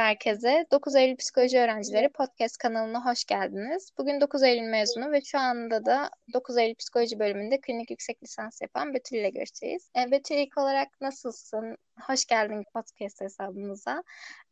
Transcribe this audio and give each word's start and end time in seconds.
Herkese. 0.00 0.66
9 0.70 0.94
Eylül 0.94 1.16
Psikoloji 1.16 1.58
Öğrencileri 1.58 2.08
Podcast 2.08 2.58
kanalına 2.58 3.04
hoş 3.06 3.24
geldiniz. 3.24 3.90
Bugün 3.98 4.20
9 4.20 4.42
Eylül 4.42 4.68
mezunu 4.68 5.12
ve 5.12 5.20
şu 5.20 5.38
anda 5.38 5.84
da 5.86 6.10
9 6.32 6.56
Eylül 6.56 6.74
Psikoloji 6.74 7.18
bölümünde 7.18 7.60
klinik 7.60 7.90
yüksek 7.90 8.22
lisans 8.22 8.62
yapan 8.62 8.94
Betül 8.94 9.16
ile 9.16 9.30
görüşeceğiz. 9.30 9.90
E, 9.96 10.10
Betül 10.10 10.36
ilk 10.36 10.58
olarak 10.58 10.88
nasılsın? 11.00 11.76
Hoş 12.06 12.24
geldin 12.24 12.64
podcast 12.72 13.20
hesabımıza. 13.20 14.02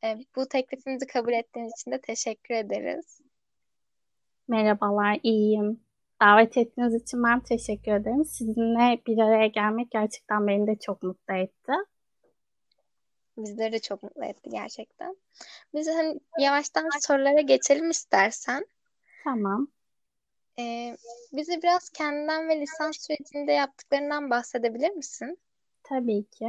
E, 0.04 0.16
bu 0.36 0.48
teklifimizi 0.48 1.06
kabul 1.06 1.32
ettiğiniz 1.32 1.72
için 1.80 1.90
de 1.90 2.00
teşekkür 2.00 2.54
ederiz. 2.54 3.20
Merhabalar, 4.48 5.20
iyiyim. 5.22 5.80
Davet 6.22 6.56
ettiğiniz 6.56 7.02
için 7.02 7.22
ben 7.24 7.40
teşekkür 7.40 7.92
ederim. 7.92 8.24
Sizinle 8.24 9.00
bir 9.06 9.18
araya 9.18 9.46
gelmek 9.46 9.90
gerçekten 9.90 10.46
beni 10.46 10.66
de 10.66 10.78
çok 10.78 11.02
mutlu 11.02 11.34
etti. 11.34 11.72
Bizleri 13.36 13.72
de 13.72 13.78
çok 13.78 14.02
mutlu 14.02 14.24
etti 14.24 14.50
gerçekten. 14.50 15.16
Biz 15.74 15.88
hani 15.88 16.20
yavaştan 16.38 16.88
sorulara 17.00 17.40
geçelim 17.40 17.90
istersen. 17.90 18.66
Tamam. 19.24 19.68
Ee, 20.58 20.96
bize 21.32 21.62
biraz 21.62 21.90
kendinden 21.90 22.48
ve 22.48 22.60
lisans 22.60 22.96
sürecinde 23.06 23.52
yaptıklarından 23.52 24.30
bahsedebilir 24.30 24.90
misin? 24.90 25.38
Tabii 25.82 26.24
ki. 26.24 26.48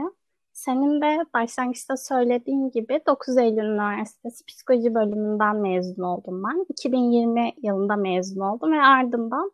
Senin 0.54 1.02
de 1.02 1.26
başlangıçta 1.34 1.98
söylediğin 1.98 2.72
gibi 2.72 3.02
9 3.08 3.38
Eylül 3.38 3.64
Üniversitesi 3.64 4.46
Psikoloji 4.46 4.96
bölümünden 4.96 5.56
mezun 5.56 6.04
oldum 6.04 6.44
ben. 6.44 6.66
2020 6.70 7.54
yılında 7.64 7.96
mezun 7.96 8.42
oldum 8.42 8.72
ve 8.72 8.82
ardından 8.82 9.52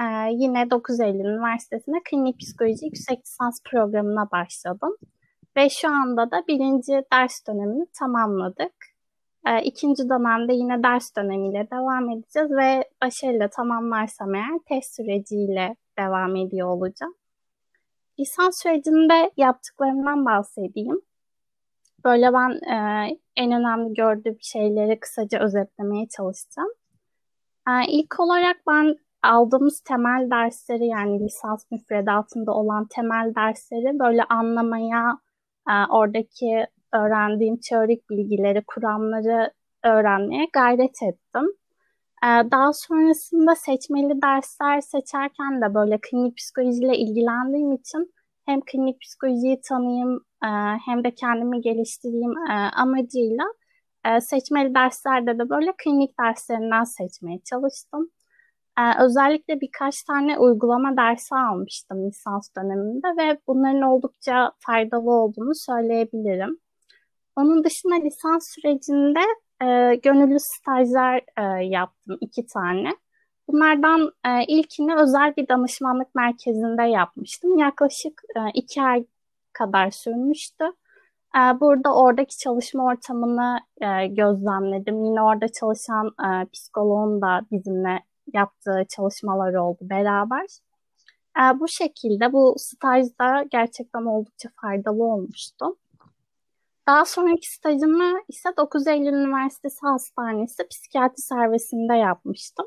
e, 0.00 0.04
yine 0.32 0.70
9 0.70 1.00
Eylül 1.00 1.24
Üniversitesi'nde 1.24 1.96
klinik 2.10 2.40
psikoloji 2.40 2.84
yüksek 2.84 3.20
lisans 3.26 3.62
programına 3.64 4.30
başladım. 4.30 4.96
Ve 5.58 5.68
şu 5.70 5.88
anda 5.88 6.30
da 6.30 6.44
birinci 6.48 7.02
ders 7.12 7.46
dönemini 7.48 7.86
tamamladık. 7.98 8.72
E, 9.46 9.62
ikinci 9.62 10.08
dönemde 10.08 10.52
yine 10.52 10.82
ders 10.82 11.16
dönemiyle 11.16 11.68
devam 11.72 12.10
edeceğiz 12.10 12.50
ve 12.50 12.84
başarıyla 13.02 13.48
tamamlarsam 13.50 14.34
eğer 14.34 14.58
test 14.68 14.96
süreciyle 14.96 15.76
devam 15.98 16.36
ediyor 16.36 16.68
olacağım. 16.68 17.14
Lisans 18.20 18.62
sürecinde 18.62 19.30
yaptıklarımdan 19.36 20.24
bahsedeyim. 20.24 21.00
Böyle 22.04 22.32
ben 22.32 22.50
e, 22.50 23.08
en 23.36 23.52
önemli 23.52 23.94
gördüğüm 23.94 24.36
şeyleri 24.40 25.00
kısaca 25.00 25.40
özetlemeye 25.40 26.08
çalışacağım. 26.16 26.70
E, 27.68 27.72
ilk 27.88 28.20
olarak 28.20 28.56
ben 28.66 28.96
aldığımız 29.22 29.80
temel 29.80 30.30
dersleri 30.30 30.86
yani 30.86 31.24
lisans 31.24 31.64
müfredatında 31.70 32.52
olan 32.52 32.86
temel 32.90 33.32
dersleri 33.34 33.98
böyle 33.98 34.24
anlamaya, 34.24 35.18
oradaki 35.90 36.66
öğrendiğim 36.94 37.58
teorik 37.68 38.10
bilgileri, 38.10 38.62
kuramları 38.66 39.52
öğrenmeye 39.84 40.46
gayret 40.52 41.02
ettim. 41.02 41.46
E, 42.24 42.28
daha 42.50 42.72
sonrasında 42.72 43.54
seçmeli 43.54 44.22
dersler 44.22 44.80
seçerken 44.80 45.60
de 45.62 45.74
böyle 45.74 45.98
klinik 46.10 46.36
psikolojiyle 46.36 46.96
ilgilendiğim 46.96 47.72
için 47.72 48.12
hem 48.46 48.60
klinik 48.60 49.00
psikolojiyi 49.00 49.60
tanıyayım 49.68 50.16
e, 50.44 50.48
hem 50.86 51.04
de 51.04 51.14
kendimi 51.14 51.60
geliştireyim 51.60 52.34
amacıyla 52.76 53.44
seçmeli 54.20 54.74
derslerde 54.74 55.38
de 55.38 55.50
böyle 55.50 55.72
klinik 55.84 56.18
derslerinden 56.20 56.84
seçmeye 56.84 57.38
çalıştım. 57.50 58.10
Ee, 58.78 59.04
özellikle 59.04 59.60
birkaç 59.60 60.02
tane 60.02 60.38
uygulama 60.38 60.96
dersi 60.96 61.34
almıştım 61.34 62.06
lisans 62.06 62.48
döneminde 62.56 63.06
ve 63.22 63.38
bunların 63.46 63.82
oldukça 63.82 64.52
faydalı 64.58 65.10
olduğunu 65.10 65.54
söyleyebilirim. 65.54 66.58
Onun 67.36 67.64
dışında 67.64 67.94
lisans 67.94 68.54
sürecinde 68.54 69.20
e, 69.62 69.94
gönüllü 69.94 70.36
stajlar 70.40 71.20
e, 71.36 71.64
yaptım 71.64 72.18
iki 72.20 72.46
tane. 72.46 72.90
Bunlardan 73.48 74.12
e, 74.26 74.44
ilkini 74.44 74.96
özel 74.96 75.36
bir 75.36 75.48
danışmanlık 75.48 76.14
merkezinde 76.14 76.82
yapmıştım. 76.82 77.58
Yaklaşık 77.58 78.22
e, 78.36 78.40
iki 78.54 78.82
ay 78.82 79.06
kadar 79.52 79.90
sürmüştü. 79.90 80.64
E, 81.36 81.60
burada 81.60 81.94
oradaki 81.94 82.38
çalışma 82.38 82.84
ortamını 82.84 83.58
e, 83.80 84.06
gözlemledim. 84.06 85.04
Yine 85.04 85.22
orada 85.22 85.48
çalışan 85.48 86.06
e, 86.06 86.46
psikoloğun 86.52 87.22
da 87.22 87.40
bizimle 87.52 88.02
yaptığı 88.34 88.84
çalışmalar 88.96 89.54
oldu 89.54 89.78
beraber. 89.82 90.46
E, 91.38 91.60
bu 91.60 91.68
şekilde 91.68 92.32
bu 92.32 92.54
stajda 92.58 93.44
gerçekten 93.50 94.02
oldukça 94.02 94.48
faydalı 94.62 95.04
olmuştu. 95.04 95.76
Daha 96.88 97.04
sonraki 97.04 97.52
stajımı 97.54 98.20
ise 98.28 98.48
9 98.56 98.86
Eylül 98.86 99.12
Üniversitesi 99.12 99.80
Hastanesi 99.80 100.68
psikiyatri 100.68 101.22
servisinde 101.22 101.94
yapmıştım. 101.94 102.66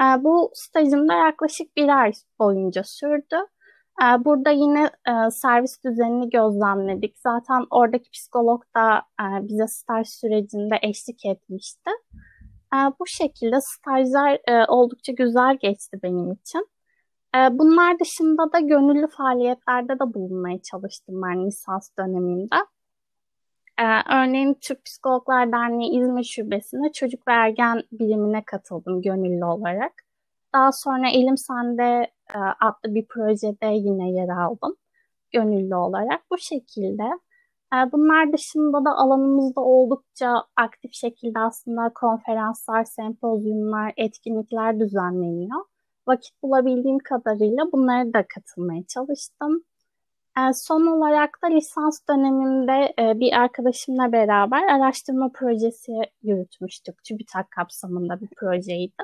E, 0.00 0.24
bu 0.24 0.50
stajımda 0.54 1.14
yaklaşık 1.14 1.76
bir 1.76 1.88
ay 2.02 2.12
boyunca 2.38 2.84
sürdü. 2.84 3.36
E, 4.02 4.24
burada 4.24 4.50
yine 4.50 4.90
e, 5.08 5.30
servis 5.30 5.84
düzenini 5.84 6.30
gözlemledik. 6.30 7.18
Zaten 7.18 7.66
oradaki 7.70 8.10
psikolog 8.10 8.62
da 8.76 9.02
e, 9.20 9.48
bize 9.48 9.66
staj 9.66 10.08
sürecinde 10.08 10.78
eşlik 10.82 11.26
etmişti. 11.26 11.90
E, 12.74 12.76
bu 12.76 13.06
şekilde 13.06 13.56
stajlar 13.60 14.38
e, 14.48 14.64
oldukça 14.68 15.12
güzel 15.12 15.56
geçti 15.56 15.98
benim 16.02 16.32
için. 16.32 16.68
E, 17.36 17.38
bunlar 17.58 17.98
dışında 18.00 18.52
da 18.52 18.60
gönüllü 18.60 19.08
faaliyetlerde 19.08 19.94
de 19.94 20.14
bulunmaya 20.14 20.62
çalıştım 20.62 21.22
ben 21.22 21.46
lisans 21.46 21.90
döneminde. 21.98 22.56
E, 23.78 23.84
örneğin 24.14 24.58
Türk 24.60 24.84
Psikologlar 24.84 25.52
Derneği 25.52 26.00
İzmir 26.00 26.24
Şubesi'ne 26.24 26.92
çocuk 26.92 27.28
ve 27.28 27.32
ergen 27.32 27.82
birimine 27.92 28.44
katıldım 28.44 29.02
gönüllü 29.02 29.44
olarak. 29.44 29.92
Daha 30.54 30.72
sonra 30.72 31.08
Elim 31.10 31.36
Sende 31.36 32.10
e, 32.34 32.38
adlı 32.38 32.94
bir 32.94 33.06
projede 33.06 33.66
yine 33.66 34.10
yer 34.10 34.28
aldım 34.28 34.76
gönüllü 35.32 35.74
olarak. 35.74 36.30
Bu 36.30 36.38
şekilde 36.38 37.02
ee, 37.02 37.31
bunlar 37.92 38.32
dışında 38.32 38.84
da 38.84 38.90
alanımızda 38.96 39.60
oldukça 39.60 40.44
aktif 40.56 40.94
şekilde 40.94 41.38
aslında 41.38 41.92
konferanslar, 41.94 42.84
sempozyumlar, 42.84 43.92
etkinlikler 43.96 44.80
düzenleniyor. 44.80 45.64
Vakit 46.06 46.42
bulabildiğim 46.42 46.98
kadarıyla 46.98 47.72
bunlara 47.72 48.12
da 48.12 48.26
katılmaya 48.34 48.82
çalıştım. 48.84 49.64
Ee, 50.38 50.52
son 50.52 50.86
olarak 50.86 51.38
da 51.42 51.46
lisans 51.46 52.00
döneminde 52.08 52.94
e, 52.98 53.20
bir 53.20 53.32
arkadaşımla 53.32 54.12
beraber 54.12 54.62
araştırma 54.62 55.30
projesi 55.34 55.92
yürütmüştük. 56.22 57.04
TÜBİTAK 57.04 57.50
kapsamında 57.50 58.20
bir 58.20 58.28
projeydi. 58.36 59.02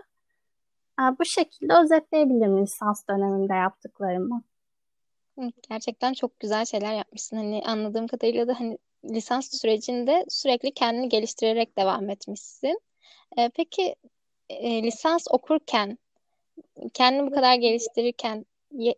Ee, 1.01 1.03
bu 1.19 1.25
şekilde 1.25 1.75
özetleyebilirim 1.85 2.63
lisans 2.63 3.09
döneminde 3.09 3.55
yaptıklarımı. 3.55 4.43
Gerçekten 5.71 6.13
çok 6.13 6.41
güzel 6.41 6.65
şeyler 6.65 6.95
yapmışsın. 6.95 7.37
Hani 7.37 7.63
anladığım 7.67 8.07
kadarıyla 8.07 8.49
da 8.49 8.61
hani 8.61 8.79
lisans 9.05 9.61
sürecinde 9.61 10.25
sürekli 10.29 10.75
kendini 10.75 11.09
geliştirerek 11.09 11.79
devam 11.79 12.11
etmişsin. 12.11 12.81
Ee, 13.39 13.51
peki 13.55 13.95
e, 14.49 14.83
lisans 14.83 15.27
okurken 15.31 15.99
kendini 16.95 17.27
bu 17.27 17.35
kadar 17.35 17.55
geliştirirken 17.55 18.47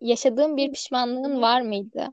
yaşadığın 0.00 0.56
bir 0.56 0.72
pişmanlığın 0.72 1.42
var 1.42 1.60
mıydı? 1.60 2.08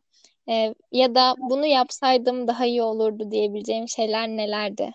Ee, 0.50 0.74
ya 0.92 1.16
da 1.16 1.36
bunu 1.38 1.66
yapsaydım 1.66 2.48
daha 2.48 2.66
iyi 2.66 2.84
olurdu 2.84 3.32
diyebileceğim 3.32 3.88
şeyler 3.88 4.28
nelerdi? 4.28 4.92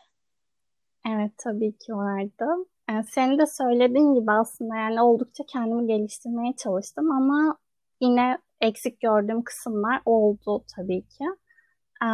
Evet 1.08 1.32
tabii 1.38 1.78
ki 1.78 1.92
vardı. 1.92 2.46
Yani 2.90 3.04
senin 3.04 3.38
de 3.38 3.46
söylediğin 3.46 4.14
gibi 4.14 4.32
aslında 4.32 4.76
yani 4.76 5.02
oldukça 5.02 5.44
kendimi 5.44 5.86
geliştirmeye 5.86 6.52
çalıştım 6.56 7.10
ama 7.10 7.56
yine 8.00 8.38
eksik 8.62 9.00
gördüğüm 9.00 9.42
kısımlar 9.44 10.02
oldu 10.04 10.64
tabii 10.76 11.02
ki. 11.02 11.24
Ee, 12.04 12.06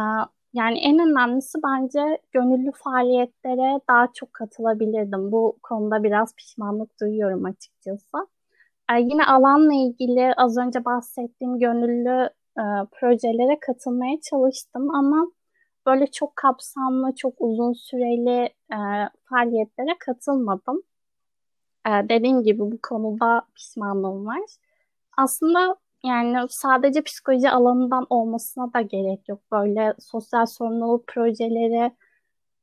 yani 0.53 0.79
en 0.79 0.99
önemlisi 0.99 1.59
bence 1.63 2.21
gönüllü 2.31 2.71
faaliyetlere 2.83 3.79
daha 3.89 4.07
çok 4.13 4.33
katılabilirdim. 4.33 5.31
Bu 5.31 5.57
konuda 5.63 6.03
biraz 6.03 6.35
pişmanlık 6.35 6.99
duyuyorum 7.01 7.45
açıkçası. 7.45 8.17
Ee, 8.91 8.99
yine 8.99 9.25
alanla 9.25 9.73
ilgili 9.73 10.33
az 10.37 10.57
önce 10.57 10.85
bahsettiğim 10.85 11.59
gönüllü 11.59 12.29
e, 12.57 12.63
projelere 12.91 13.59
katılmaya 13.59 14.21
çalıştım 14.21 14.95
ama 14.95 15.31
böyle 15.85 16.07
çok 16.07 16.35
kapsamlı, 16.35 17.15
çok 17.15 17.33
uzun 17.39 17.73
süreli 17.73 18.53
e, 18.71 19.09
faaliyetlere 19.29 19.97
katılmadım. 19.99 20.81
E, 21.87 21.89
dediğim 22.09 22.43
gibi 22.43 22.59
bu 22.59 22.79
konuda 22.83 23.41
pişmanlığım 23.55 24.25
var. 24.25 24.41
Aslında 25.17 25.75
yani 26.03 26.47
sadece 26.49 27.01
psikoloji 27.01 27.49
alanından 27.49 28.07
olmasına 28.09 28.73
da 28.73 28.81
gerek 28.81 29.29
yok. 29.29 29.41
Böyle 29.51 29.93
sosyal 29.99 30.45
sorumluluk 30.45 31.07
projeleri 31.07 31.91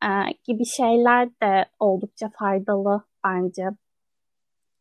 e, 0.05 0.09
gibi 0.45 0.65
şeyler 0.65 1.29
de 1.31 1.67
oldukça 1.79 2.31
faydalı 2.39 3.03
bence. 3.25 3.69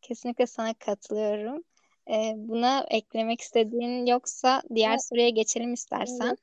Kesinlikle 0.02 0.48
sana 0.48 0.74
katılıyorum. 0.74 1.64
E, 2.10 2.34
buna 2.36 2.86
eklemek 2.90 3.42
istediğin 3.42 4.06
yoksa 4.06 4.62
diğer 4.76 4.98
soruya 4.98 5.30
geçelim 5.30 5.74
istersen. 5.74 6.38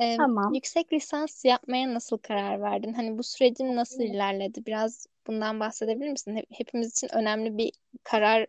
Ee, 0.00 0.16
Tamam. 0.16 0.54
yüksek 0.54 0.92
lisans 0.92 1.44
yapmaya 1.44 1.94
nasıl 1.94 2.18
karar 2.18 2.62
verdin? 2.62 2.92
Hani 2.92 3.18
bu 3.18 3.22
sürecin 3.22 3.76
nasıl 3.76 4.02
ilerledi? 4.02 4.66
Biraz 4.66 5.06
bundan 5.26 5.60
bahsedebilir 5.60 6.10
misin? 6.10 6.44
Hepimiz 6.50 6.92
için 6.92 7.16
önemli 7.16 7.58
bir 7.58 7.72
karar 8.02 8.46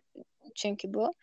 çünkü 0.58 0.94
bu. 0.94 1.14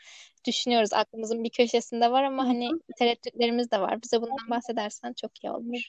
Düşünüyoruz 0.47 0.93
aklımızın 0.93 1.45
bir 1.45 1.51
köşesinde 1.51 2.13
var 2.13 2.25
ama 2.25 2.47
hani 2.47 2.69
tereddütlerimiz 2.99 3.71
de 3.71 3.81
var. 3.81 4.03
Bize 4.03 4.23
bundan 4.23 4.51
bahsedersen 4.51 5.13
çok 5.13 5.45
iyi 5.45 5.51
olur. 5.51 5.89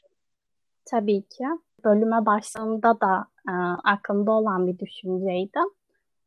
Tabii 0.86 1.22
ki. 1.22 1.44
Bölüme 1.84 2.26
başladığımda 2.26 3.02
da 3.02 3.28
e, 3.50 3.54
aklımda 3.84 4.32
olan 4.32 4.68
bir 4.68 4.80
düşünceydi. 4.80 5.60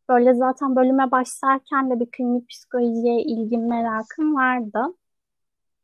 Böyle 0.08 0.34
zaten 0.34 0.76
bölüme 0.76 1.10
başlarken 1.10 1.90
de 1.90 2.00
bir 2.00 2.10
klinik 2.10 2.48
psikolojiye 2.48 3.22
ilgim 3.22 3.68
merakım 3.68 4.34
vardı. 4.34 4.80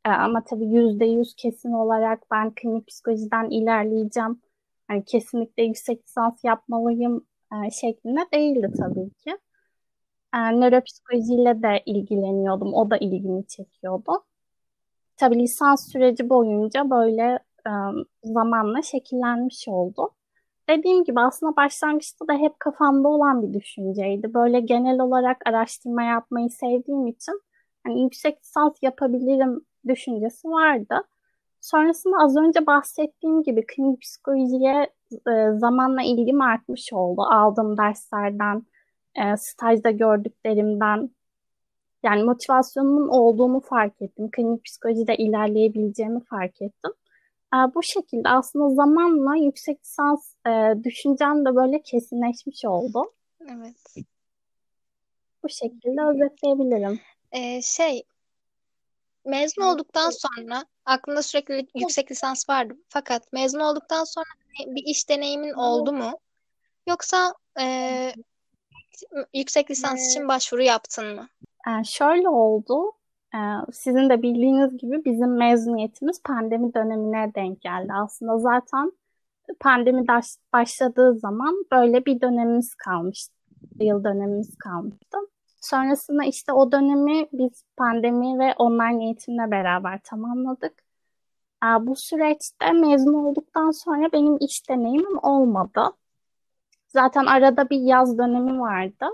E, 0.05 0.11
ama 0.11 0.45
tabii 0.45 0.67
yüzde 0.67 1.05
yüz 1.05 1.35
kesin 1.37 1.73
olarak 1.73 2.23
ben 2.31 2.55
klinik 2.55 2.87
psikolojiden 2.87 3.51
ilerleyeceğim. 3.51 4.41
Yani 4.91 5.05
kesinlikle 5.05 5.63
yüksek 5.63 6.05
lisans 6.05 6.45
yapmalıyım 6.45 7.27
e, 7.53 7.71
şeklinde 7.71 8.21
değildi 8.35 8.73
tabii 8.79 9.11
ki. 9.11 9.39
E, 10.35 10.39
nöropsikolojiyle 10.61 11.63
de 11.63 11.83
ilgileniyordum. 11.87 12.75
O 12.75 12.91
da 12.91 12.97
ilgimi 12.97 13.47
çekiyordu. 13.47 14.25
Tabii 15.17 15.39
lisans 15.39 15.93
süreci 15.93 16.31
boyunca 16.31 16.91
böyle 16.91 17.39
e, 17.67 17.71
zamanla 18.25 18.83
şekillenmiş 18.83 19.69
oldu. 19.69 20.11
Dediğim 20.69 21.05
gibi 21.05 21.21
aslında 21.21 21.57
başlangıçta 21.57 22.29
da 22.29 22.33
hep 22.33 22.61
kafamda 22.61 23.09
olan 23.09 23.43
bir 23.43 23.61
düşünceydi. 23.61 24.35
Böyle 24.35 24.61
genel 24.61 25.01
olarak 25.01 25.37
araştırma 25.47 26.03
yapmayı 26.03 26.51
sevdiğim 26.51 27.07
için 27.07 27.43
hani 27.85 28.03
yüksek 28.03 28.41
lisans 28.41 28.73
yapabilirim 28.83 29.61
düşüncesi 29.89 30.49
vardı. 30.49 30.95
Sonrasında 31.61 32.17
az 32.19 32.37
önce 32.37 32.67
bahsettiğim 32.67 33.43
gibi 33.43 33.67
klinik 33.67 34.01
psikolojiye 34.03 34.91
e, 35.29 35.51
zamanla 35.59 36.03
ilgim 36.03 36.41
artmış 36.41 36.93
oldu. 36.93 37.23
Aldığım 37.23 37.77
derslerden, 37.77 38.63
e, 39.15 39.37
stajda 39.37 39.91
gördüklerimden. 39.91 41.11
Yani 42.03 42.23
motivasyonumun 42.23 43.09
olduğunu 43.09 43.61
fark 43.61 44.03
ettim. 44.03 44.31
Klinik 44.31 44.65
psikolojide 44.65 45.17
ilerleyebileceğimi 45.17 46.25
fark 46.25 46.63
ettim. 46.63 46.93
E, 47.55 47.57
bu 47.75 47.83
şekilde 47.83 48.29
aslında 48.29 48.75
zamanla 48.75 49.37
yüksek 49.37 49.81
lisans 49.81 50.35
e, 50.47 50.75
düşüncem 50.85 51.45
de 51.45 51.55
böyle 51.55 51.83
kesinleşmiş 51.83 52.65
oldu. 52.65 53.13
Evet. 53.41 54.07
Bu 55.43 55.49
şekilde 55.49 56.03
özetleyebilirim. 56.03 57.01
Ee, 57.33 57.63
şey, 57.63 58.03
mezun 59.25 59.63
olduktan 59.63 60.11
sonra 60.11 60.65
aklında 60.85 61.23
sürekli 61.23 61.67
yüksek 61.75 62.11
lisans 62.11 62.49
vardı. 62.49 62.77
Fakat 62.89 63.33
mezun 63.33 63.61
olduktan 63.61 64.05
sonra 64.05 64.27
bir 64.67 64.83
iş 64.87 65.09
deneyimin 65.09 65.53
oldu 65.53 65.93
mu? 65.93 66.19
Yoksa 66.89 67.35
e, 67.61 67.65
yüksek 69.35 69.71
lisans 69.71 70.11
için 70.11 70.29
başvuru 70.29 70.63
yaptın 70.63 71.15
mı? 71.15 71.29
Ee, 71.69 71.85
şöyle 71.85 72.29
oldu. 72.29 72.93
Ee, 73.35 73.39
sizin 73.73 74.11
de 74.11 74.23
bildiğiniz 74.23 74.79
gibi 74.79 75.05
bizim 75.05 75.37
mezuniyetimiz 75.37 76.23
pandemi 76.23 76.75
dönemine 76.75 77.33
denk 77.35 77.61
geldi. 77.61 77.93
Aslında 77.93 78.39
zaten 78.39 78.93
pandemi 79.61 80.07
başladığı 80.53 81.19
zaman 81.19 81.65
böyle 81.73 82.07
bir 82.07 82.21
dönemimiz 82.21 82.75
kalmıştı. 82.75 83.35
Yıl 83.81 84.05
dönemimiz 84.05 84.57
kalmıştı. 84.57 85.19
Sonrasında 85.61 86.25
işte 86.25 86.53
o 86.53 86.73
dönemi 86.73 87.27
biz 87.33 87.65
pandemi 87.77 88.39
ve 88.39 88.55
online 88.59 89.05
eğitimle 89.05 89.51
beraber 89.51 90.01
tamamladık. 90.05 90.83
Ee, 91.65 91.67
bu 91.87 91.97
süreçte 91.97 92.73
mezun 92.73 93.15
olduktan 93.15 93.71
sonra 93.71 94.13
benim 94.13 94.37
iş 94.41 94.69
deneyimim 94.69 95.19
olmadı. 95.23 95.81
Zaten 96.95 97.27
arada 97.27 97.71
bir 97.71 97.81
yaz 97.81 98.19
dönemi 98.19 98.61
vardı. 98.61 99.07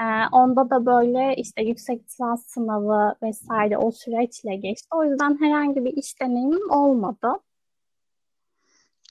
Ee, 0.00 0.04
onda 0.32 0.70
da 0.70 0.86
böyle 0.86 1.34
işte 1.36 1.62
yüksek 1.62 2.04
lisans 2.04 2.46
sınavı 2.46 3.14
vesaire 3.22 3.78
o 3.78 3.90
süreçle 3.90 4.56
geçti. 4.56 4.88
O 4.90 5.04
yüzden 5.04 5.38
herhangi 5.40 5.84
bir 5.84 5.92
iş 5.92 6.20
deneyimim 6.20 6.70
olmadı. 6.70 7.28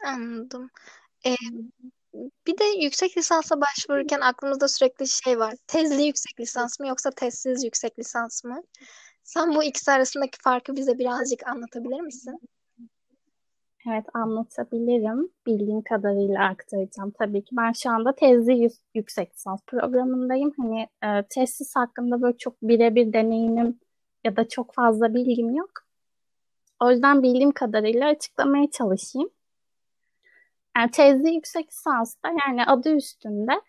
Anladım. 0.05 0.69
Ee, 1.25 1.35
bir 2.47 2.57
de 2.57 2.63
yüksek 2.63 3.17
lisansa 3.17 3.61
başvururken 3.61 4.21
aklımızda 4.21 4.67
sürekli 4.67 5.07
şey 5.07 5.39
var. 5.39 5.53
Tezli 5.67 6.03
yüksek 6.03 6.39
lisans 6.39 6.79
mı 6.79 6.87
yoksa 6.87 7.11
tezsiz 7.11 7.63
yüksek 7.63 7.99
lisans 7.99 8.43
mı? 8.43 8.61
Sen 9.23 9.55
bu 9.55 9.63
ikisi 9.63 9.91
arasındaki 9.91 10.37
farkı 10.41 10.75
bize 10.75 10.99
birazcık 10.99 11.47
anlatabilir 11.47 11.99
misin? 11.99 12.39
Evet 13.87 14.05
anlatabilirim. 14.13 15.29
Bildiğim 15.45 15.81
kadarıyla 15.81 16.43
aktaracağım. 16.45 17.11
Tabii 17.19 17.43
ki 17.43 17.55
ben 17.57 17.71
şu 17.71 17.89
anda 17.89 18.15
tezli 18.15 18.69
yüksek 18.95 19.33
lisans 19.33 19.59
programındayım. 19.67 20.53
Hani 20.57 20.87
e, 21.03 21.23
tesis 21.29 21.75
hakkında 21.75 22.21
böyle 22.21 22.37
çok 22.37 22.61
birebir 22.61 23.13
deneyimim 23.13 23.79
ya 24.23 24.35
da 24.35 24.47
çok 24.47 24.73
fazla 24.73 25.13
bilgim 25.13 25.55
yok. 25.55 25.71
O 26.79 26.91
yüzden 26.91 27.23
bildiğim 27.23 27.51
kadarıyla 27.51 28.07
açıklamaya 28.07 28.71
çalışayım. 28.71 29.29
Yani 30.77 30.91
tezli 30.91 31.33
yüksek 31.33 31.69
lisansta 31.69 32.29
yani 32.47 32.65
adı 32.65 32.95
üstünde 32.95 33.61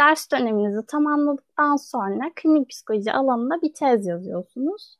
ders 0.00 0.30
döneminizi 0.32 0.86
tamamladıktan 0.86 1.76
sonra 1.76 2.30
klinik 2.36 2.70
psikoloji 2.70 3.12
alanında 3.12 3.62
bir 3.62 3.72
tez 3.74 4.06
yazıyorsunuz. 4.06 4.96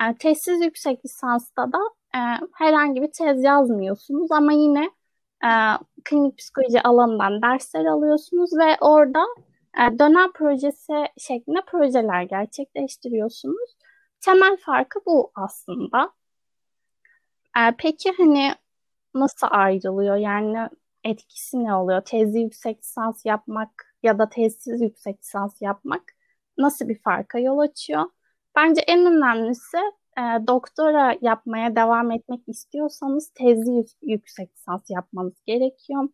Yani 0.00 0.18
tezsiz 0.18 0.64
yüksek 0.64 1.04
lisansta 1.04 1.72
da 1.72 1.78
e, 2.14 2.20
herhangi 2.54 3.02
bir 3.02 3.12
tez 3.12 3.44
yazmıyorsunuz 3.44 4.32
ama 4.32 4.52
yine 4.52 4.90
e, 5.44 5.50
klinik 6.04 6.38
psikoloji 6.38 6.82
alanından 6.82 7.42
dersler 7.42 7.84
alıyorsunuz 7.84 8.50
ve 8.58 8.76
orada 8.80 9.24
e, 9.78 9.98
dönem 9.98 10.32
projesi 10.32 11.06
şeklinde 11.18 11.60
projeler 11.66 12.22
gerçekleştiriyorsunuz. 12.22 13.76
Temel 14.20 14.56
farkı 14.56 15.00
bu 15.06 15.32
aslında. 15.34 16.12
E, 17.58 17.60
peki 17.78 18.12
hani 18.18 18.54
nasıl 19.14 19.46
ayrılıyor? 19.50 20.16
Yani 20.16 20.68
etkisi 21.04 21.64
ne 21.64 21.74
oluyor? 21.74 22.00
Tezli 22.00 22.40
yüksek 22.40 22.78
lisans 22.78 23.26
yapmak 23.26 23.94
ya 24.02 24.18
da 24.18 24.28
tezsiz 24.28 24.80
yüksek 24.80 25.20
lisans 25.20 25.62
yapmak 25.62 26.02
nasıl 26.58 26.88
bir 26.88 26.98
farka 27.02 27.38
yol 27.38 27.58
açıyor? 27.58 28.04
Bence 28.56 28.80
en 28.80 29.06
önemlisi 29.06 29.78
e, 30.18 30.46
doktora 30.46 31.16
yapmaya 31.20 31.76
devam 31.76 32.10
etmek 32.10 32.48
istiyorsanız 32.48 33.30
tezli 33.34 33.84
yüksek 34.02 34.52
lisans 34.56 34.90
yapmanız 34.90 35.42
gerekiyor. 35.46 36.08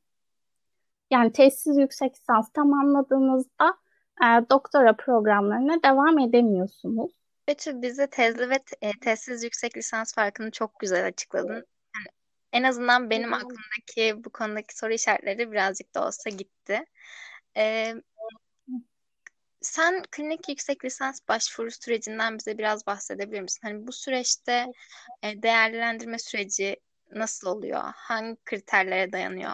Yani 1.10 1.32
tezsiz 1.32 1.78
yüksek 1.78 2.16
lisans 2.16 2.52
tamamladığınızda 2.52 3.78
e, 4.22 4.26
doktora 4.50 4.96
programlarına 4.96 5.82
devam 5.82 6.18
edemiyorsunuz. 6.18 7.12
Betül 7.48 7.82
bize 7.82 8.06
tezli 8.06 8.50
ve 8.50 8.58
te- 8.58 8.92
tezsiz 9.00 9.44
yüksek 9.44 9.76
lisans 9.76 10.14
farkını 10.14 10.50
çok 10.50 10.78
güzel 10.80 11.06
açıkladın. 11.06 11.66
Yani 11.94 12.08
en 12.52 12.62
azından 12.62 13.10
benim 13.10 13.32
aklımdaki 13.32 14.24
bu 14.24 14.30
konudaki 14.30 14.78
soru 14.78 14.92
işaretleri 14.92 15.52
birazcık 15.52 15.94
da 15.94 16.06
olsa 16.06 16.30
gitti. 16.30 16.84
Ee, 17.56 17.94
sen 19.68 20.02
klinik 20.10 20.48
yüksek 20.48 20.84
lisans 20.84 21.20
başvuru 21.28 21.70
sürecinden 21.70 22.38
bize 22.38 22.58
biraz 22.58 22.86
bahsedebilir 22.86 23.40
misin? 23.40 23.60
Hani 23.62 23.86
bu 23.86 23.92
süreçte 23.92 24.66
e, 25.22 25.42
değerlendirme 25.42 26.18
süreci 26.18 26.76
nasıl 27.10 27.46
oluyor? 27.46 27.82
Hangi 27.94 28.36
kriterlere 28.44 29.12
dayanıyor? 29.12 29.52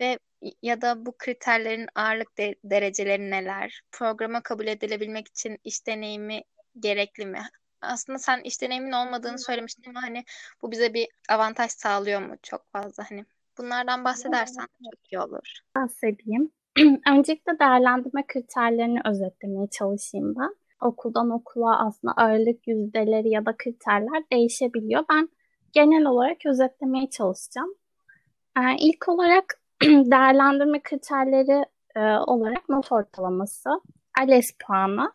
Ve 0.00 0.18
ya 0.62 0.80
da 0.80 1.06
bu 1.06 1.18
kriterlerin 1.18 1.88
ağırlık 1.94 2.38
de- 2.38 2.54
dereceleri 2.64 3.30
neler? 3.30 3.82
Programa 3.92 4.42
kabul 4.42 4.66
edilebilmek 4.66 5.28
için 5.28 5.58
iş 5.64 5.86
deneyimi 5.86 6.42
gerekli 6.80 7.26
mi? 7.26 7.42
Aslında 7.80 8.18
sen 8.18 8.40
iş 8.40 8.62
deneyimin 8.62 8.92
olmadığını 8.92 9.38
söylemiştin 9.38 9.90
ama 9.90 10.02
hani 10.02 10.24
bu 10.62 10.70
bize 10.70 10.94
bir 10.94 11.08
avantaj 11.28 11.70
sağlıyor 11.70 12.22
mu 12.22 12.34
çok 12.42 12.72
fazla 12.72 13.10
hani? 13.10 13.24
Bunlardan 13.58 14.04
bahsedersen 14.04 14.68
çok 14.84 15.12
iyi 15.12 15.20
olur. 15.20 15.58
Bahsedeyim. 15.76 16.52
Öncelikle 17.10 17.58
değerlendirme 17.60 18.24
kriterlerini 18.26 19.00
özetlemeye 19.04 19.66
çalışayım 19.70 20.34
ben. 20.36 20.54
Okuldan 20.80 21.30
okula 21.30 21.86
aslında 21.86 22.14
ağırlık 22.16 22.68
yüzdeleri 22.68 23.28
ya 23.28 23.46
da 23.46 23.56
kriterler 23.56 24.22
değişebiliyor. 24.32 25.04
Ben 25.10 25.28
genel 25.72 26.04
olarak 26.04 26.36
özetlemeye 26.46 27.10
çalışacağım. 27.10 27.74
Ee, 28.58 28.76
ilk 28.78 29.08
olarak 29.08 29.44
değerlendirme 29.82 30.82
kriterleri 30.82 31.64
e, 31.96 32.00
olarak 32.26 32.68
not 32.68 32.92
ortalaması, 32.92 33.70
ALES 34.20 34.46
puanı, 34.66 35.12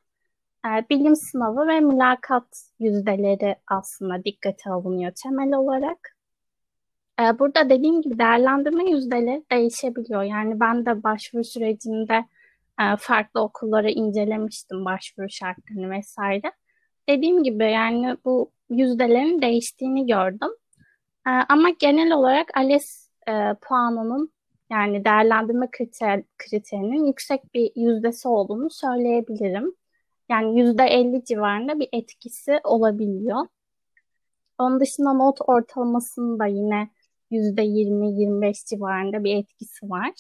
e, 0.66 0.70
bilim 0.90 1.16
sınavı 1.16 1.68
ve 1.68 1.80
mülakat 1.80 2.48
yüzdeleri 2.80 3.56
aslında 3.68 4.24
dikkate 4.24 4.70
alınıyor 4.70 5.12
temel 5.24 5.54
olarak. 5.54 6.16
Ee, 7.22 7.40
burada 7.40 7.70
dediğim 7.70 8.02
gibi 8.02 8.20
değerlendirme 8.20 8.92
yüzdeleri 8.92 9.44
değişebiliyor. 9.52 10.24
Yani 10.24 10.60
ben 10.60 10.86
de 10.86 11.04
başvuru 11.04 11.44
sürecinde 11.44 12.26
e, 12.82 12.84
farklı 13.00 13.42
okulları 13.42 13.90
incelemiştim 13.90 14.86
başvuru 14.86 15.30
şartlarını 15.30 15.90
vesaire. 15.90 16.52
Dediğim 17.10 17.44
gibi 17.44 17.64
yani 17.72 18.18
bu 18.26 18.52
yüzdelerin 18.70 19.42
değiştiğini 19.42 20.08
gördüm. 20.08 20.50
E, 21.28 21.30
ama 21.30 21.70
genel 21.70 22.12
olarak 22.12 22.58
ALES 22.58 23.10
e, 23.28 23.54
puanının 23.62 24.32
yani 24.72 25.06
değerlendirme 25.06 25.68
kriter, 25.72 26.24
kriterinin 26.38 27.06
yüksek 27.06 27.54
bir 27.54 27.72
yüzdesi 27.76 28.28
olduğunu 28.28 28.70
söyleyebilirim. 28.70 29.76
Yani 30.30 30.60
yüzde 30.60 30.84
50 30.84 31.26
civarında 31.26 31.80
bir 31.80 31.90
etkisi 31.94 32.60
olabiliyor. 32.64 33.48
Onun 34.58 34.80
dışında 34.80 35.14
not 35.14 35.38
ortalamasının 35.48 36.40
da 36.40 36.46
yine 36.46 36.90
%20-25 37.32 38.66
civarında 38.66 39.24
bir 39.24 39.36
etkisi 39.36 39.90
var. 39.90 40.12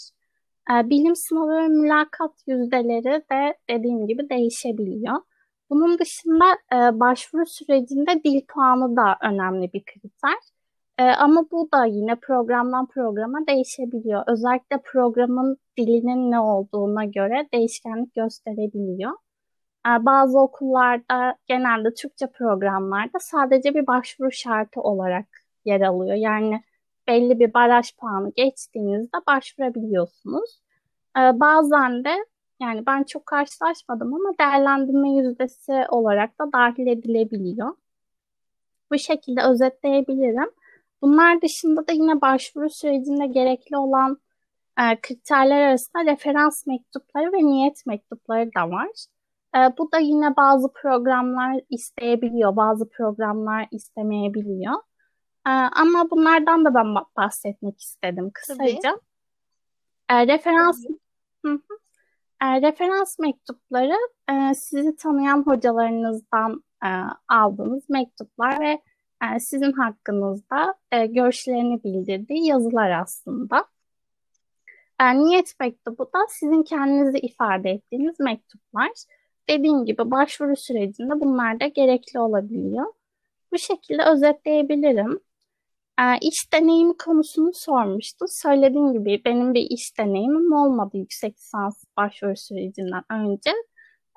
Ee, 0.71 0.89
bilim 0.89 1.15
sınavı 1.15 1.63
ve 1.63 1.67
mülakat 1.67 2.31
yüzdeleri 2.47 3.23
de 3.31 3.57
dediğim 3.69 4.07
gibi 4.07 4.29
değişebiliyor. 4.29 5.15
Bunun 5.69 5.99
dışında 5.99 6.45
e, 6.73 6.99
başvuru 6.99 7.45
sürecinde 7.45 8.23
dil 8.23 8.41
puanı 8.47 8.95
da 8.95 9.17
önemli 9.21 9.73
bir 9.73 9.83
kriter. 9.85 10.37
E, 10.97 11.03
ama 11.03 11.45
bu 11.51 11.69
da 11.73 11.85
yine 11.85 12.15
programdan 12.15 12.87
programa 12.87 13.39
değişebiliyor. 13.47 14.23
Özellikle 14.27 14.81
programın 14.83 15.57
dilinin 15.77 16.31
ne 16.31 16.39
olduğuna 16.39 17.05
göre 17.05 17.47
değişkenlik 17.53 18.15
gösterebiliyor. 18.15 19.11
E, 19.87 20.05
bazı 20.05 20.39
okullarda 20.39 21.35
genelde 21.47 21.93
Türkçe 21.93 22.27
programlarda 22.27 23.19
sadece 23.19 23.73
bir 23.73 23.87
başvuru 23.87 24.31
şartı 24.31 24.81
olarak 24.81 25.25
yer 25.65 25.81
alıyor. 25.81 26.15
Yani 26.15 26.61
belli 27.11 27.39
bir 27.39 27.53
baraj 27.53 27.95
puanı 27.97 28.31
geçtiğinizde 28.35 29.17
başvurabiliyorsunuz. 29.27 30.61
E, 31.17 31.21
bazen 31.39 32.03
de 32.03 32.25
yani 32.61 32.85
ben 32.85 33.03
çok 33.03 33.25
karşılaşmadım 33.25 34.13
ama 34.13 34.29
değerlendirme 34.39 35.11
yüzdesi 35.11 35.85
olarak 35.89 36.39
da 36.39 36.51
dahil 36.53 36.87
edilebiliyor. 36.87 37.75
Bu 38.91 38.97
şekilde 38.97 39.41
özetleyebilirim. 39.41 40.51
Bunlar 41.01 41.41
dışında 41.41 41.87
da 41.87 41.91
yine 41.91 42.21
başvuru 42.21 42.69
sürecinde 42.69 43.27
gerekli 43.27 43.77
olan 43.77 44.17
e, 44.79 45.01
kriterler 45.01 45.61
arasında 45.61 46.05
referans 46.05 46.67
mektupları 46.67 47.33
ve 47.33 47.37
niyet 47.37 47.85
mektupları 47.85 48.49
da 48.57 48.69
var. 48.69 48.89
E, 49.55 49.59
bu 49.77 49.91
da 49.91 49.97
yine 49.97 50.35
bazı 50.35 50.73
programlar 50.73 51.61
isteyebiliyor, 51.69 52.55
bazı 52.55 52.89
programlar 52.89 53.67
istemeyebiliyor. 53.71 54.75
E, 55.47 55.49
ama 55.51 56.09
bunlardan 56.11 56.65
da 56.65 56.75
ben 56.75 56.95
bahsetmek 57.17 57.81
istedim 57.81 58.31
kısaca. 58.33 58.99
E, 60.09 60.27
referans 60.27 60.85
hı 61.45 61.51
hı. 61.51 61.59
E, 62.41 62.61
referans 62.61 63.19
mektupları 63.19 63.97
e, 64.31 64.53
sizi 64.53 64.95
tanıyan 64.95 65.43
hocalarınızdan 65.43 66.63
e, 66.85 66.89
aldığınız 67.27 67.89
mektuplar 67.89 68.59
ve 68.59 68.81
e, 69.23 69.39
sizin 69.39 69.71
hakkınızda 69.71 70.75
e, 70.91 71.05
görüşlerini 71.05 71.83
bildirdiği 71.83 72.47
yazılar 72.47 72.91
aslında. 72.91 73.65
E, 75.01 75.19
niyet 75.19 75.59
mektubu 75.59 76.05
da 76.05 76.19
sizin 76.29 76.63
kendinizi 76.63 77.17
ifade 77.17 77.69
ettiğiniz 77.69 78.19
mektuplar. 78.19 78.89
Dediğim 79.49 79.85
gibi 79.85 80.11
başvuru 80.11 80.55
sürecinde 80.55 81.19
bunlar 81.19 81.59
da 81.59 81.67
gerekli 81.67 82.19
olabiliyor. 82.19 82.85
Bu 83.51 83.57
şekilde 83.57 84.03
özetleyebilirim. 84.03 85.19
E, 86.01 86.17
iş 86.21 86.53
deneyimi 86.53 86.97
konusunu 86.97 87.53
sormuştu. 87.53 88.25
Söylediğim 88.29 88.93
gibi 88.93 89.21
benim 89.25 89.53
bir 89.53 89.67
iş 89.69 89.97
deneyimim 89.97 90.53
olmadı 90.53 90.97
yüksek 90.97 91.37
lisans 91.37 91.83
başvuru 91.97 92.35
sürecinden 92.35 93.03
önce. 93.11 93.51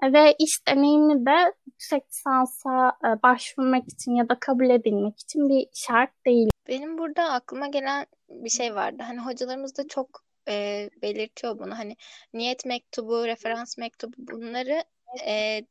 Ve 0.03 0.35
iş 0.39 0.67
deneyimi 0.69 1.27
de 1.27 1.55
yüksek 1.67 2.03
lisansa 2.09 2.93
e, 3.05 3.23
başvurmak 3.23 3.85
için 3.89 4.15
ya 4.15 4.29
da 4.29 4.39
kabul 4.41 4.71
edilmek 4.71 5.21
için 5.21 5.49
bir 5.49 5.67
şart 5.75 6.11
değil. 6.27 6.49
Benim 6.69 6.99
burada 6.99 7.23
aklıma 7.23 7.67
gelen 7.67 8.07
bir 8.29 8.51
şey 8.51 8.75
vardı. 8.75 9.03
Hani 9.07 9.21
hocalarımız 9.21 9.79
da 9.79 9.89
çok 9.89 10.25
e, 10.49 10.91
belirtiyor 11.03 11.59
bunu. 11.59 11.79
Hani 11.79 11.97
niyet 12.35 12.65
mektubu, 12.65 13.27
referans 13.27 13.79
mektubu 13.79 14.15
bunları 14.19 14.85
e, 15.27 15.63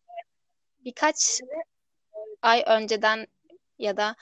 birkaç 0.86 1.41
ay 2.41 2.63
önceden 2.67 3.27
ya 3.79 3.98
da 3.98 4.15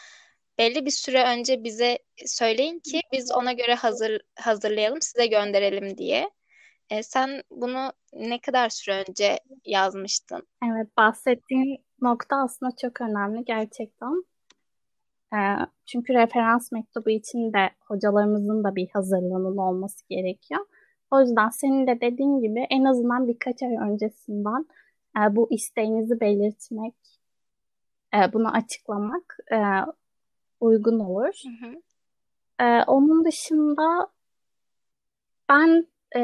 belli 0.61 0.85
bir 0.85 0.91
süre 0.91 1.23
önce 1.23 1.63
bize 1.63 1.97
söyleyin 2.25 2.79
ki 2.79 3.01
biz 3.11 3.31
ona 3.31 3.53
göre 3.53 3.75
hazır 3.75 4.21
hazırlayalım, 4.35 5.01
size 5.01 5.27
gönderelim 5.27 5.97
diye. 5.97 6.29
E, 6.89 7.03
sen 7.03 7.43
bunu 7.51 7.91
ne 8.13 8.41
kadar 8.41 8.69
süre 8.69 9.03
önce 9.07 9.39
yazmıştın? 9.65 10.47
Evet, 10.65 10.97
bahsettiğin 10.97 11.85
nokta 12.01 12.35
aslında 12.43 12.71
çok 12.81 13.01
önemli 13.01 13.45
gerçekten. 13.45 14.23
E, 15.33 15.39
çünkü 15.85 16.13
referans 16.13 16.71
mektubu 16.71 17.09
için 17.09 17.53
de 17.53 17.69
hocalarımızın 17.79 18.63
da 18.63 18.75
bir 18.75 18.89
hazırlığının 18.93 19.57
olması 19.57 20.07
gerekiyor. 20.09 20.65
O 21.11 21.21
yüzden 21.21 21.49
senin 21.49 21.87
de 21.87 22.01
dediğin 22.01 22.39
gibi 22.39 22.67
en 22.69 22.83
azından 22.83 23.27
birkaç 23.27 23.63
ay 23.63 23.75
öncesinden 23.89 24.65
e, 25.17 25.35
bu 25.35 25.47
isteğinizi 25.51 26.19
belirtmek, 26.19 26.95
e, 28.13 28.33
bunu 28.33 28.55
açıklamak 28.55 29.37
e, 29.51 29.57
uygun 30.61 30.99
olur. 30.99 31.41
Hı 31.43 31.67
hı. 31.67 31.81
E, 32.65 32.83
onun 32.83 33.25
dışında 33.25 34.07
ben 35.49 35.87
e, 36.15 36.21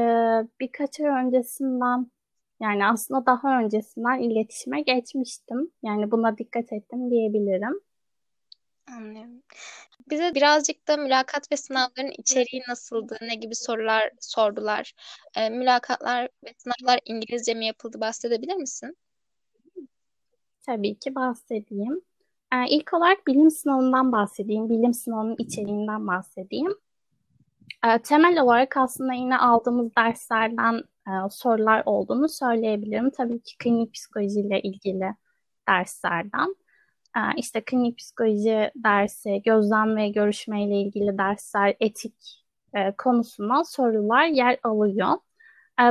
birkaç 0.60 1.00
ay 1.00 1.25
öncesinden 1.25 2.12
yani 2.60 2.86
aslında 2.86 3.25
daha 3.25 3.60
öncesinden 3.60 4.20
iletişime 4.20 4.82
geçmiştim. 4.82 5.72
Yani 5.84 6.12
buna 6.12 6.38
dikkat 6.38 6.74
ettim 6.74 7.12
diyebilirim. 7.12 7.82
Anlıyorum. 8.88 9.44
Bize 10.10 10.36
birazcık 10.36 10.88
da 10.88 10.98
mülakat 10.98 11.51
ve 11.51 11.58
sınavların 11.58 12.13
içeriği 12.17 12.63
nasıldı, 12.67 13.17
ne 13.22 13.36
gibi 13.36 13.56
sorular 13.56 14.12
sordular? 14.20 14.94
E, 15.36 15.50
mülakatlar 15.50 16.29
ve 16.46 16.53
sınavlar 16.58 17.00
İngilizce 17.06 17.53
mi 17.53 17.65
yapıldı 17.65 18.00
bahsedebilir 18.00 18.56
misin? 18.56 18.98
Tabii 20.65 21.00
ki 21.00 21.15
bahsedeyim. 21.15 22.01
E, 22.53 22.67
ilk 22.69 22.93
olarak 22.93 23.27
bilim 23.27 23.51
sınavından 23.51 24.11
bahsedeyim, 24.11 24.69
bilim 24.69 24.93
sınavının 24.93 25.35
içeriğinden 25.39 26.07
bahsedeyim. 26.07 26.73
E, 27.85 27.99
temel 27.99 28.41
olarak 28.41 28.77
aslında 28.77 29.13
yine 29.13 29.37
aldığımız 29.37 29.95
derslerden 29.97 30.83
e, 31.07 31.11
sorular 31.29 31.83
olduğunu 31.85 32.29
söyleyebilirim. 32.29 33.09
Tabii 33.09 33.41
ki 33.41 33.57
klinik 33.57 33.93
psikolojiyle 33.93 34.61
ilgili 34.61 35.15
derslerden. 35.69 36.55
E, 37.17 37.19
işte 37.37 37.61
klinik 37.61 37.97
psikoloji 37.97 38.71
dersi, 38.75 39.41
gözlem 39.45 39.95
ve 39.95 40.09
görüşme 40.09 40.63
ile 40.63 40.81
ilgili 40.81 41.17
dersler, 41.17 41.75
etik 41.79 42.43
e, 42.73 42.91
konusuna 42.97 43.63
sorular 43.63 44.25
yer 44.25 44.59
alıyor. 44.63 45.17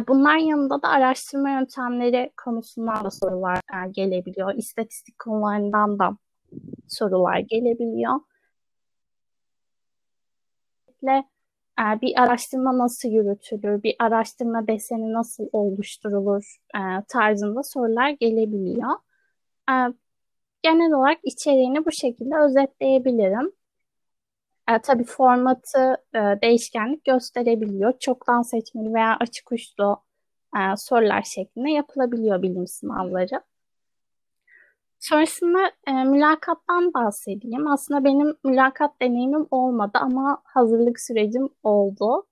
Bunlar 0.08 0.36
yanında 0.36 0.82
da 0.82 0.88
araştırma 0.88 1.50
yöntemleri 1.50 2.32
konusundan 2.44 3.04
da 3.04 3.10
sorular 3.10 3.56
e, 3.56 3.90
gelebiliyor. 3.90 4.54
İstatistik 4.54 5.18
konularından 5.18 5.98
da 5.98 6.16
sorular 6.88 7.38
gelebiliyor. 7.38 8.20
E, 11.80 12.00
bir 12.02 12.22
araştırma 12.22 12.78
nasıl 12.78 13.08
yürütülür, 13.08 13.82
bir 13.82 13.96
araştırma 13.98 14.66
deseni 14.66 15.12
nasıl 15.12 15.48
oluşturulur 15.52 16.56
e, 16.76 16.80
tarzında 17.08 17.62
sorular 17.62 18.10
gelebiliyor. 18.10 18.90
E, 19.70 19.74
genel 20.62 20.92
olarak 20.92 21.18
içeriğini 21.22 21.84
bu 21.84 21.92
şekilde 21.92 22.36
özetleyebilirim. 22.36 23.52
E, 24.68 24.78
tabii 24.78 25.04
formatı 25.04 25.96
e, 26.14 26.18
değişkenlik 26.18 27.04
gösterebiliyor. 27.04 27.98
Çoktan 27.98 28.42
seçmeli 28.42 28.94
veya 28.94 29.16
açık 29.20 29.52
uçlu 29.52 30.02
e, 30.56 30.76
sorular 30.76 31.22
şeklinde 31.22 31.70
yapılabiliyor 31.70 32.42
bilim 32.42 32.66
sınavları. 32.66 33.40
Sonrasında 34.98 35.70
e, 35.86 35.92
mülakattan 35.92 36.94
bahsedeyim. 36.94 37.66
Aslında 37.66 38.04
benim 38.04 38.36
mülakat 38.44 39.00
deneyimim 39.02 39.46
olmadı 39.50 39.98
ama 40.00 40.42
hazırlık 40.44 41.00
sürecim 41.00 41.48
oldu. 41.62 42.26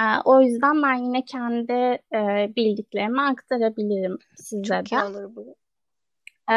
E, 0.00 0.04
o 0.24 0.40
yüzden 0.40 0.82
ben 0.82 0.94
yine 0.94 1.24
kendi 1.24 1.72
e, 2.14 2.52
bildiklerimi 2.56 3.22
aktarabilirim 3.22 4.18
size 4.36 4.62
Çok 4.62 4.76
de. 4.76 4.96
iyi 4.96 5.04
olur 5.04 5.36
bu. 5.36 5.56
E, 6.50 6.54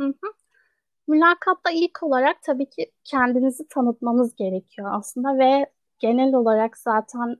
hı 0.00 0.06
hı. 0.06 0.32
Mülakatta 1.08 1.70
ilk 1.70 2.02
olarak 2.02 2.42
tabii 2.42 2.70
ki 2.70 2.90
kendinizi 3.04 3.68
tanıtmanız 3.68 4.34
gerekiyor 4.34 4.88
aslında 4.92 5.38
ve 5.38 5.66
genel 5.98 6.34
olarak 6.34 6.78
zaten 6.78 7.36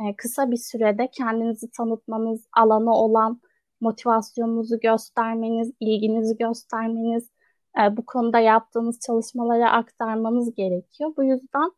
e, 0.00 0.16
kısa 0.16 0.50
bir 0.50 0.56
sürede 0.56 1.08
kendinizi 1.12 1.70
tanıtmanız, 1.70 2.46
alanı 2.52 2.94
olan 2.94 3.40
motivasyonunuzu 3.80 4.80
göstermeniz, 4.80 5.72
ilginizi 5.80 6.36
göstermeniz, 6.36 7.30
e, 7.78 7.96
bu 7.96 8.06
konuda 8.06 8.38
yaptığınız 8.38 9.00
çalışmalara 9.00 9.70
aktarmanız 9.72 10.54
gerekiyor. 10.54 11.12
Bu 11.16 11.24
yüzden 11.24 11.72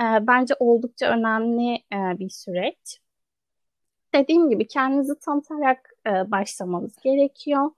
e, 0.00 0.26
bence 0.26 0.54
oldukça 0.58 1.06
önemli 1.06 1.74
e, 1.74 2.18
bir 2.18 2.28
süreç. 2.30 3.00
Dediğim 4.14 4.50
gibi 4.50 4.66
kendinizi 4.66 5.18
tanıtarak 5.18 5.90
e, 6.06 6.30
başlamanız 6.30 6.96
gerekiyor. 6.96 7.70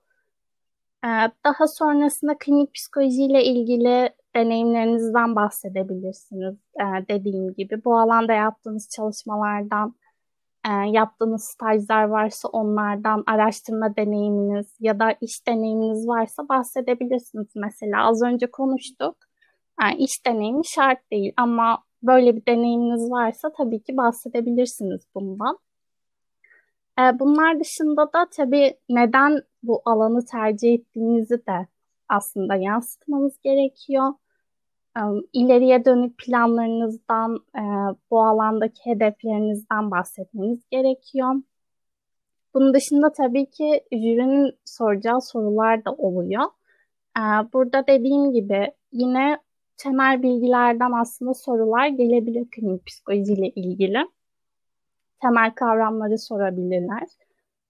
Daha 1.44 1.66
sonrasında 1.66 2.38
klinik 2.38 2.74
psikolojiyle 2.74 3.44
ilgili 3.44 4.10
deneyimlerinizden 4.36 5.36
bahsedebilirsiniz. 5.36 6.56
Dediğim 7.08 7.54
gibi 7.54 7.84
bu 7.84 7.98
alanda 7.98 8.32
yaptığınız 8.32 8.88
çalışmalardan, 8.88 9.94
e, 10.66 10.70
yaptığınız 10.90 11.44
stajlar 11.44 12.04
varsa 12.04 12.48
onlardan, 12.48 13.24
araştırma 13.26 13.96
deneyiminiz 13.96 14.76
ya 14.80 14.98
da 14.98 15.12
iş 15.20 15.46
deneyiminiz 15.46 16.08
varsa 16.08 16.48
bahsedebilirsiniz. 16.48 17.48
Mesela 17.54 18.06
az 18.08 18.22
önce 18.22 18.50
konuştuk. 18.50 19.16
Yani 19.82 19.94
e, 19.94 19.98
iş 19.98 20.26
deneyimi 20.26 20.66
şart 20.66 21.10
değil 21.10 21.32
ama 21.36 21.84
böyle 22.02 22.36
bir 22.36 22.46
deneyiminiz 22.46 23.10
varsa 23.10 23.52
tabii 23.52 23.82
ki 23.82 23.96
bahsedebilirsiniz 23.96 25.00
bundan. 25.14 25.58
E, 26.98 27.18
bunlar 27.18 27.60
dışında 27.60 28.12
da 28.12 28.26
tabii 28.36 28.78
neden 28.88 29.42
bu 29.62 29.82
alanı 29.84 30.24
tercih 30.24 30.74
ettiğinizi 30.74 31.46
de 31.46 31.66
aslında 32.08 32.54
yansıtmanız 32.54 33.40
gerekiyor. 33.42 34.12
E, 34.96 35.00
ileriye 35.32 35.84
dönük 35.84 36.18
planlarınızdan, 36.18 37.36
e, 37.56 37.62
bu 38.10 38.22
alandaki 38.22 38.90
hedeflerinizden 38.90 39.90
bahsetmeniz 39.90 40.60
gerekiyor. 40.70 41.34
Bunun 42.54 42.74
dışında 42.74 43.12
tabii 43.12 43.50
ki 43.50 43.84
jürinin 43.92 44.58
soracağı 44.64 45.20
sorular 45.22 45.84
da 45.84 45.92
oluyor. 45.92 46.44
Burada 47.52 47.86
dediğim 47.86 48.32
gibi 48.32 48.72
yine 48.92 49.38
temel 49.76 50.22
bilgilerden 50.22 50.92
aslında 50.92 51.34
sorular 51.34 51.86
gelebilir 51.86 52.46
klinik 52.50 52.86
psikolojiyle 52.86 53.48
ilgili 53.48 53.98
temel 55.22 55.54
kavramları 55.54 56.18
sorabilirler. 56.18 57.08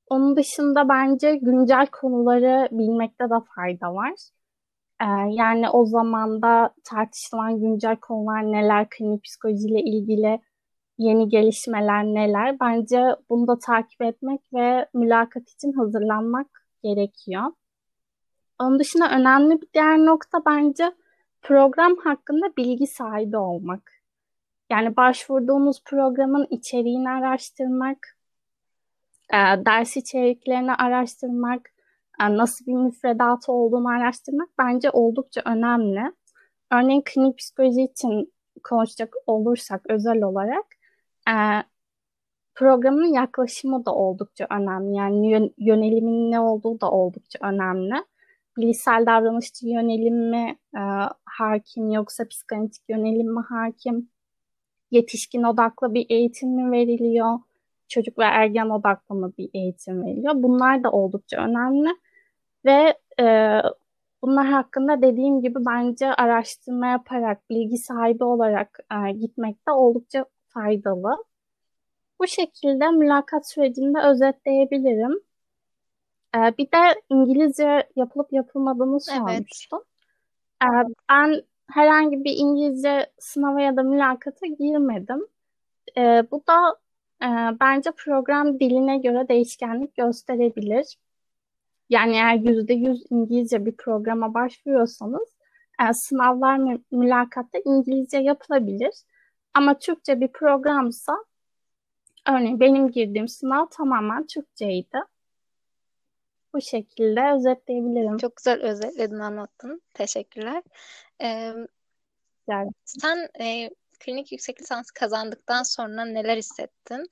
Onun 0.08 0.36
dışında 0.36 0.88
bence 0.88 1.36
güncel 1.36 1.86
konuları 1.86 2.68
bilmekte 2.72 3.24
de 3.24 3.34
fayda 3.54 3.94
var. 3.94 4.14
Ee, 5.00 5.04
yani 5.30 5.70
o 5.70 5.86
zamanda 5.86 6.74
tartışılan 6.84 7.60
güncel 7.60 7.96
konular 7.96 8.42
neler, 8.52 8.86
klinik 8.90 9.24
psikolojiyle 9.24 9.80
ilgili 9.80 10.40
yeni 10.98 11.28
gelişmeler 11.28 12.04
neler. 12.04 12.60
Bence 12.60 13.16
bunu 13.30 13.46
da 13.46 13.58
takip 13.58 14.02
etmek 14.02 14.40
ve 14.54 14.88
mülakat 14.94 15.48
için 15.50 15.72
hazırlanmak 15.72 16.46
gerekiyor. 16.82 17.44
Onun 18.58 18.78
dışında 18.78 19.10
önemli 19.10 19.62
bir 19.62 19.68
diğer 19.74 19.98
nokta 19.98 20.38
bence 20.46 20.92
program 21.42 21.96
hakkında 21.96 22.56
bilgi 22.56 22.86
sahibi 22.86 23.36
olmak. 23.36 23.92
Yani 24.70 24.96
başvurduğunuz 24.96 25.82
programın 25.84 26.46
içeriğini 26.50 27.10
araştırmak, 27.10 27.98
e, 29.32 29.36
ders 29.36 29.96
içeriklerini 29.96 30.74
araştırmak, 30.74 31.70
e, 32.20 32.36
nasıl 32.36 32.66
bir 32.66 32.74
müfredatı 32.74 33.52
olduğunu 33.52 33.88
araştırmak 33.88 34.48
bence 34.58 34.90
oldukça 34.90 35.42
önemli. 35.44 36.12
Örneğin 36.72 37.02
klinik 37.04 37.38
psikoloji 37.38 37.82
için 37.82 38.32
konuşacak 38.64 39.14
olursak 39.26 39.82
özel 39.88 40.22
olarak 40.22 40.64
e, 41.28 41.34
programın 42.54 43.12
yaklaşımı 43.14 43.86
da 43.86 43.94
oldukça 43.94 44.46
önemli. 44.50 44.96
Yani 44.96 45.52
yönelimin 45.58 46.30
ne 46.30 46.40
olduğu 46.40 46.80
da 46.80 46.90
oldukça 46.90 47.38
önemli. 47.42 47.94
Bilişsel 48.58 49.06
davranışçı 49.06 49.68
yönelim 49.68 50.30
mi 50.30 50.58
e, 50.76 50.80
hakim 51.24 51.90
yoksa 51.90 52.28
psikanalitik 52.28 52.82
yönelim 52.88 53.34
mi 53.34 53.40
hakim? 53.48 54.10
yetişkin 54.90 55.42
odaklı 55.42 55.94
bir 55.94 56.06
eğitim 56.08 56.50
mi 56.50 56.72
veriliyor? 56.72 57.38
Çocuk 57.88 58.18
ve 58.18 58.24
ergen 58.24 58.70
odaklı 58.70 59.14
mı 59.14 59.32
bir 59.38 59.50
eğitim 59.54 60.04
veriliyor? 60.04 60.34
Bunlar 60.36 60.84
da 60.84 60.90
oldukça 60.90 61.36
önemli 61.36 61.88
ve 62.64 62.98
e, 63.20 63.24
bunlar 64.22 64.46
hakkında 64.46 65.02
dediğim 65.02 65.42
gibi 65.42 65.58
bence 65.66 66.06
araştırma 66.06 66.86
yaparak, 66.86 67.50
bilgi 67.50 67.78
sahibi 67.78 68.24
olarak 68.24 68.78
e, 68.92 69.12
gitmek 69.12 69.66
de 69.66 69.70
oldukça 69.70 70.24
faydalı. 70.48 71.24
Bu 72.20 72.26
şekilde 72.26 72.90
mülakat 72.90 73.48
sürecinde 73.48 73.98
özetleyebilirim. 74.00 75.20
E, 76.36 76.38
bir 76.58 76.66
de 76.66 77.00
İngilizce 77.10 77.88
yapılıp 77.96 78.32
yapılmadığını 78.32 79.00
sormuştum. 79.00 79.82
Evet. 80.62 80.86
E, 80.86 80.94
ben 81.10 81.42
herhangi 81.70 82.24
bir 82.24 82.36
İngilizce 82.36 83.12
sınava 83.18 83.60
ya 83.60 83.76
da 83.76 83.82
mülakata 83.82 84.46
girmedim. 84.46 85.26
E, 85.96 86.22
bu 86.30 86.42
da 86.46 86.76
e, 87.22 87.28
bence 87.60 87.90
program 87.96 88.60
diline 88.60 88.98
göre 88.98 89.28
değişkenlik 89.28 89.96
gösterebilir. 89.96 90.96
Yani 91.90 92.12
eğer 92.12 92.34
yüzde 92.34 92.74
yüz 92.74 93.04
İngilizce 93.10 93.66
bir 93.66 93.76
programa 93.76 94.34
başvuruyorsanız 94.34 95.36
e, 95.88 95.92
sınavlar 95.92 96.56
mü, 96.56 96.82
mülakatta 96.90 97.58
İngilizce 97.64 98.18
yapılabilir. 98.18 98.94
Ama 99.54 99.78
Türkçe 99.78 100.20
bir 100.20 100.28
programsa 100.28 101.16
örneğin 102.28 102.60
benim 102.60 102.90
girdiğim 102.90 103.28
sınav 103.28 103.66
tamamen 103.66 104.26
Türkçeydi. 104.26 104.98
Bu 106.54 106.60
şekilde 106.60 107.32
özetleyebilirim. 107.34 108.18
Çok 108.18 108.36
güzel 108.36 108.62
özetledin, 108.62 109.18
anlattın. 109.18 109.82
Teşekkürler. 109.94 110.62
Ee, 111.22 111.52
yani. 112.48 112.70
Sen 112.84 113.28
e, 113.40 113.70
klinik 114.00 114.32
yüksek 114.32 114.60
lisans 114.60 114.90
kazandıktan 114.90 115.62
sonra 115.62 116.04
neler 116.04 116.36
hissettin? 116.36 117.06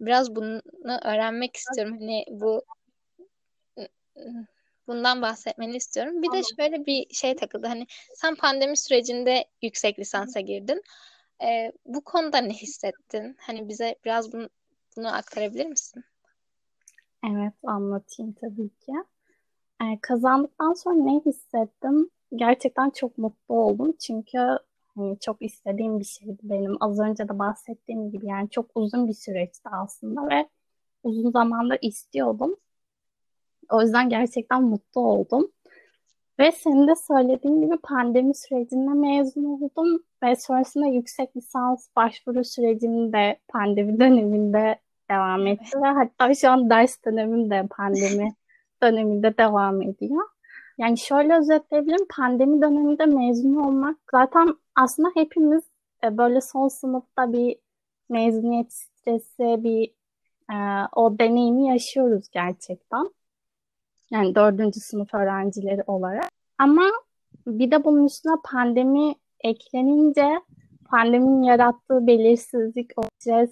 Biraz 0.00 0.36
bunu 0.36 0.62
öğrenmek 1.04 1.56
istiyorum. 1.56 1.96
Hani 2.00 2.24
bu 2.30 2.62
bundan 4.86 5.22
bahsetmeni 5.22 5.76
istiyorum. 5.76 6.22
Bir 6.22 6.32
de 6.32 6.42
şöyle 6.56 6.86
bir 6.86 7.14
şey 7.14 7.36
takıldı. 7.36 7.66
Hani 7.66 7.86
sen 8.14 8.34
pandemi 8.34 8.76
sürecinde 8.76 9.44
yüksek 9.62 9.98
lisansa 9.98 10.40
girdin. 10.40 10.82
Ee, 11.42 11.72
bu 11.86 12.00
konuda 12.04 12.38
ne 12.38 12.52
hissettin? 12.52 13.36
Hani 13.40 13.68
bize 13.68 13.96
biraz 14.04 14.32
bunu, 14.32 14.48
bunu 14.96 15.14
aktarabilir 15.14 15.66
misin? 15.66 16.04
Evet, 17.24 17.54
anlatayım 17.62 18.32
tabii 18.32 18.68
ki. 18.68 18.92
Ee, 19.82 19.98
kazandıktan 20.02 20.72
sonra 20.72 20.94
ne 20.94 21.20
hissettim? 21.26 22.10
Gerçekten 22.36 22.90
çok 22.90 23.18
mutlu 23.18 23.54
oldum. 23.54 23.92
Çünkü 23.92 24.38
hani 24.94 25.18
çok 25.18 25.42
istediğim 25.42 25.98
bir 25.98 26.04
şeydi 26.04 26.38
benim. 26.42 26.76
Az 26.80 27.00
önce 27.00 27.28
de 27.28 27.38
bahsettiğim 27.38 28.10
gibi 28.10 28.26
yani 28.26 28.50
çok 28.50 28.70
uzun 28.74 29.08
bir 29.08 29.14
süreçti 29.14 29.68
aslında 29.72 30.28
ve 30.28 30.48
uzun 31.02 31.30
zamandır 31.30 31.78
istiyordum. 31.82 32.56
O 33.70 33.80
yüzden 33.82 34.08
gerçekten 34.08 34.62
mutlu 34.62 35.00
oldum. 35.00 35.50
Ve 36.38 36.52
senin 36.52 36.88
de 36.88 36.92
söylediğin 37.08 37.62
gibi 37.62 37.76
pandemi 37.82 38.34
sürecinde 38.34 38.90
mezun 38.90 39.44
oldum 39.44 40.02
ve 40.22 40.36
sonrasında 40.36 40.86
yüksek 40.86 41.36
lisans 41.36 41.88
başvuru 41.96 42.44
sürecim 42.44 43.12
de 43.12 43.38
pandemi 43.48 44.00
döneminde 44.00 44.78
devam 45.10 45.46
etti 45.46 45.82
ve 45.82 45.86
hatta 45.86 46.34
şu 46.34 46.50
an 46.50 46.70
ders 46.70 47.04
dönemim 47.04 47.50
de 47.50 47.66
pandemi 47.70 48.34
döneminde 48.82 49.38
devam 49.38 49.82
ediyor. 49.82 50.24
Yani 50.78 50.98
şöyle 50.98 51.38
özetleyebilirim. 51.38 52.06
Pandemi 52.16 52.62
döneminde 52.62 53.06
mezun 53.06 53.54
olmak 53.54 53.96
zaten 54.10 54.54
aslında 54.76 55.08
hepimiz 55.14 55.62
e, 56.04 56.18
böyle 56.18 56.40
son 56.40 56.68
sınıfta 56.68 57.32
bir 57.32 57.56
mezuniyet 58.08 58.72
stresi, 58.72 59.64
bir 59.64 59.92
e, 60.52 60.56
o 60.96 61.18
deneyimi 61.18 61.68
yaşıyoruz 61.68 62.28
gerçekten. 62.32 63.10
Yani 64.10 64.34
dördüncü 64.34 64.80
sınıf 64.80 65.14
öğrencileri 65.14 65.82
olarak. 65.86 66.30
Ama 66.58 66.90
bir 67.46 67.70
de 67.70 67.84
bunun 67.84 68.06
üstüne 68.06 68.34
pandemi 68.44 69.14
eklenince 69.40 70.40
pandeminin 70.90 71.42
yarattığı 71.42 72.06
belirsizlik, 72.06 72.90
o 72.96 73.02
stres, 73.18 73.50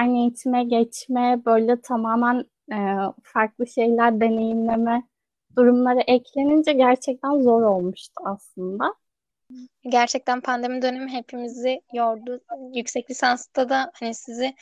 aynı 0.00 0.18
eğitime 0.18 0.64
geçme, 0.64 1.42
böyle 1.46 1.80
tamamen 1.80 2.44
e, 2.72 2.78
farklı 3.22 3.66
şeyler 3.66 4.20
deneyimleme 4.20 5.02
durumları 5.56 6.00
eklenince 6.00 6.72
gerçekten 6.72 7.42
zor 7.42 7.62
olmuştu 7.62 8.14
aslında. 8.24 8.94
Gerçekten 9.82 10.40
pandemi 10.40 10.82
dönemi 10.82 11.10
hepimizi 11.10 11.80
yordu. 11.92 12.40
Yüksek 12.74 13.10
lisansta 13.10 13.68
da 13.68 13.92
hani 13.94 14.14
sizi 14.14 14.54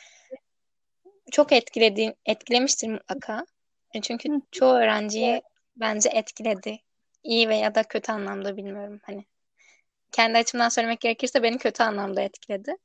çok 1.31 1.51
etkiledi, 1.51 2.15
etkilemiştir 2.25 2.89
mutlaka. 2.89 3.45
E, 3.93 4.01
çünkü 4.01 4.29
Hı. 4.29 4.41
çoğu 4.51 4.73
öğrenciyi 4.73 5.41
bence 5.75 6.09
etkiledi. 6.09 6.79
İyi 7.23 7.49
veya 7.49 7.75
da 7.75 7.83
kötü 7.83 8.11
anlamda 8.11 8.57
bilmiyorum 8.57 8.99
hani. 9.03 9.25
Kendi 10.11 10.37
açımdan 10.37 10.69
söylemek 10.69 11.01
gerekirse 11.01 11.43
beni 11.43 11.57
kötü 11.57 11.83
anlamda 11.83 12.21
etkiledi. 12.21 12.77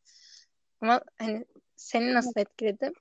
Ama 0.81 1.01
hani 1.19 1.45
seni 1.77 2.14
nasıl 2.14 2.40
etkiledi? 2.40 2.92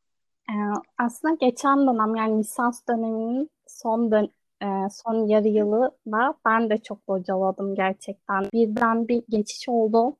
Ee, 0.50 0.54
aslında 0.98 1.36
geçen 1.36 1.88
dönem 1.88 2.16
yani 2.16 2.40
lisans 2.40 2.88
döneminin 2.90 3.50
son 3.68 4.12
dön 4.12 4.32
e, 4.62 4.68
son 4.90 5.28
yarı 5.28 5.48
yılı 5.48 5.98
da 6.08 6.34
ben 6.46 6.70
de 6.70 6.78
çok 6.78 7.08
bocaladım 7.08 7.76
gerçekten. 7.76 8.44
Birden 8.54 9.08
bir 9.08 9.24
geçiş 9.30 9.70
oldu. 9.70 10.18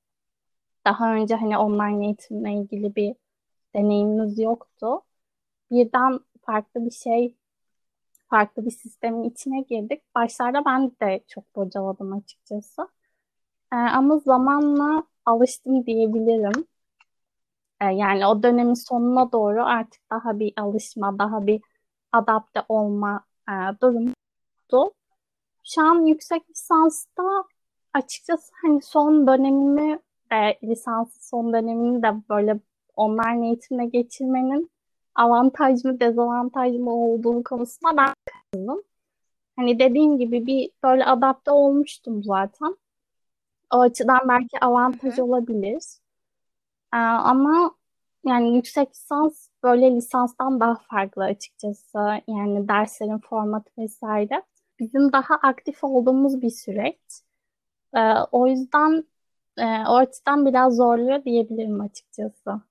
Daha 0.86 1.14
önce 1.14 1.36
hani 1.36 1.58
online 1.58 2.06
eğitimle 2.06 2.54
ilgili 2.54 2.96
bir 2.96 3.16
deneyimimiz 3.76 4.40
yoktu. 4.40 5.02
Birden 5.72 6.20
farklı 6.46 6.86
bir 6.86 6.92
şey 6.92 7.36
farklı 8.30 8.66
bir 8.66 8.72
sistemin 8.72 9.24
içine 9.24 9.62
girdik. 9.62 10.04
Başlarda 10.16 10.66
ben 10.66 10.92
de 11.02 11.24
çok 11.28 11.56
bocaladım 11.56 12.14
açıkçası. 12.14 12.82
Ee, 13.74 13.76
ama 13.76 14.18
zamanla 14.18 15.04
alıştım 15.26 15.86
diyebilirim. 15.86 16.66
Ee, 17.82 17.86
yani 17.86 18.28
o 18.28 18.44
dönemin 18.44 18.74
sonuna 18.74 19.32
doğru 19.32 19.66
artık 19.66 20.02
daha 20.12 20.40
bir 20.40 20.54
alışma, 20.58 21.20
daha 21.20 21.48
bir 21.48 21.62
adapte 22.12 22.64
olma 22.70 23.24
e, 23.50 23.54
durumu 23.82 24.14
oldu. 24.74 24.94
Şu 25.64 25.82
an 25.82 26.06
yüksek 26.06 26.50
lisansta 26.50 27.24
açıkçası 27.94 28.52
hani 28.62 28.82
son 28.82 29.28
dönemimi 29.28 30.00
de 30.32 30.60
lisans 30.64 31.30
son 31.30 31.54
dönemini 31.54 32.04
de 32.04 32.08
böyle 32.30 32.60
online 32.96 33.48
eğitimle 33.48 33.86
geçirmenin 33.86 34.72
avantaj 35.16 35.84
mı 35.86 36.00
dezavantaj 36.00 36.76
mı 36.76 36.94
olduğu 36.94 37.44
konusunda 37.44 37.98
ben 37.98 38.14
kızdım. 38.26 38.82
Hani 39.56 39.80
dediğim 39.80 40.18
gibi 40.18 40.46
bir 40.46 40.72
böyle 40.84 41.06
adapte 41.06 41.52
olmuştum 41.52 42.24
zaten. 42.24 42.78
O 43.74 43.80
açıdan 43.82 44.20
belki 44.30 44.60
avantaj 44.60 45.20
olabilir. 45.20 45.84
Ee, 46.94 46.98
ama 46.98 47.72
yani 48.26 48.56
yüksek 48.56 48.90
lisans 48.92 49.48
böyle 49.64 49.96
lisanstan 49.96 50.60
daha 50.60 50.76
farklı 50.76 51.24
açıkçası. 51.24 51.98
Yani 52.28 52.68
derslerin 52.68 53.20
formatı 53.20 53.72
vesaire. 53.78 54.44
Bizim 54.80 55.12
daha 55.12 55.36
aktif 55.36 55.84
olduğumuz 55.84 56.42
bir 56.42 56.50
süreç. 56.50 57.00
Ee, 57.96 58.00
o 58.32 58.48
yüzden 58.48 59.04
e, 59.58 59.66
o 59.66 59.96
açıdan 59.96 60.46
biraz 60.46 60.76
zorluyor 60.76 61.24
diyebilirim 61.24 61.82
açıkçası. 61.82 62.62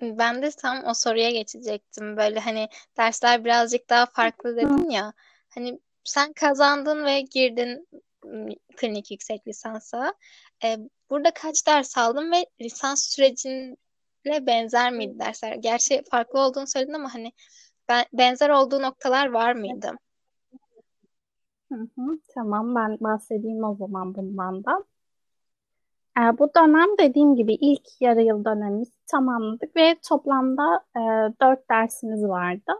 Ben 0.00 0.42
de 0.42 0.50
tam 0.50 0.84
o 0.86 0.94
soruya 0.94 1.30
geçecektim. 1.30 2.16
Böyle 2.16 2.40
hani 2.40 2.68
dersler 2.96 3.44
birazcık 3.44 3.90
daha 3.90 4.06
farklı 4.06 4.56
dedin 4.56 4.90
ya. 4.90 5.12
Hani 5.48 5.78
sen 6.04 6.32
kazandın 6.32 7.04
ve 7.04 7.20
girdin 7.20 7.88
klinik 8.76 9.10
yüksek 9.10 9.48
lisansa. 9.48 10.14
Ee, 10.64 10.78
burada 11.10 11.30
kaç 11.34 11.66
ders 11.66 11.98
aldın 11.98 12.32
ve 12.32 12.46
lisans 12.60 13.04
sürecinle 13.04 14.46
benzer 14.46 14.92
miydi 14.92 15.18
dersler? 15.18 15.54
Gerçi 15.54 16.02
farklı 16.10 16.40
olduğunu 16.40 16.66
söyledin 16.66 16.92
ama 16.92 17.14
hani 17.14 17.32
ben, 17.88 18.04
benzer 18.12 18.50
olduğu 18.50 18.82
noktalar 18.82 19.26
var 19.26 19.52
mıydı? 19.52 19.92
Hı 21.72 21.74
hı, 21.74 22.18
tamam 22.34 22.74
ben 22.74 22.98
bahsedeyim 23.00 23.64
o 23.64 23.76
zaman 23.76 24.14
bundan 24.14 24.64
da. 24.64 24.84
E, 26.18 26.38
bu 26.38 26.50
dönem 26.56 26.98
dediğim 26.98 27.36
gibi 27.36 27.54
ilk 27.54 28.00
yarı 28.00 28.22
yıl 28.22 28.44
dönemimizi 28.44 28.92
tamamladık 29.06 29.76
ve 29.76 29.96
toplamda 30.08 30.84
e, 30.96 31.00
4 31.40 31.70
dersimiz 31.70 32.24
vardı. 32.24 32.72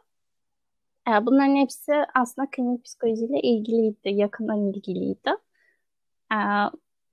E, 1.09 1.27
bunların 1.27 1.57
hepsi 1.57 1.93
aslında 2.15 2.49
klinik 2.51 2.85
psikolojiyle 2.85 3.41
ilgiliydi, 3.41 4.09
yakından 4.09 4.59
ilgiliydi. 4.59 5.31
E, 6.33 6.37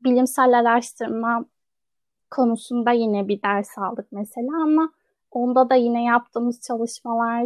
bilimsel 0.03 0.59
araştırma 0.59 1.45
konusunda 2.31 2.91
yine 2.91 3.27
bir 3.27 3.41
ders 3.41 3.77
aldık 3.77 4.07
mesela 4.11 4.63
ama 4.63 4.93
onda 5.31 5.69
da 5.69 5.75
yine 5.75 6.03
yaptığımız 6.03 6.61
çalışmalar, 6.61 7.43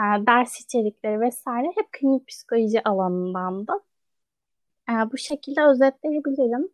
e, 0.00 0.26
ders 0.26 0.60
içerikleri 0.60 1.20
vesaire 1.20 1.66
hep 1.66 1.92
klinik 1.92 2.28
psikoloji 2.28 2.88
alanındandı. 2.88 3.72
E, 4.90 4.92
bu 5.12 5.18
şekilde 5.18 5.62
özetleyebilirim. 5.64 6.68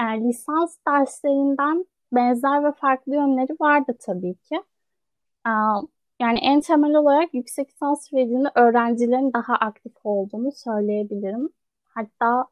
E, 0.00 0.04
lisans 0.04 0.76
derslerinden 0.88 1.86
benzer 2.12 2.64
ve 2.64 2.72
farklı 2.72 3.14
yönleri 3.14 3.56
vardı 3.60 3.96
tabii 4.00 4.34
ki. 4.34 4.62
E, 5.46 5.50
yani 6.20 6.38
en 6.42 6.60
temel 6.60 6.94
olarak 6.94 7.34
yüksek 7.34 7.68
lisans 7.70 8.08
sürecinde 8.08 8.48
öğrencilerin 8.54 9.32
daha 9.32 9.54
aktif 9.54 9.92
olduğunu 10.04 10.52
söyleyebilirim. 10.52 11.48
Hatta 11.84 12.46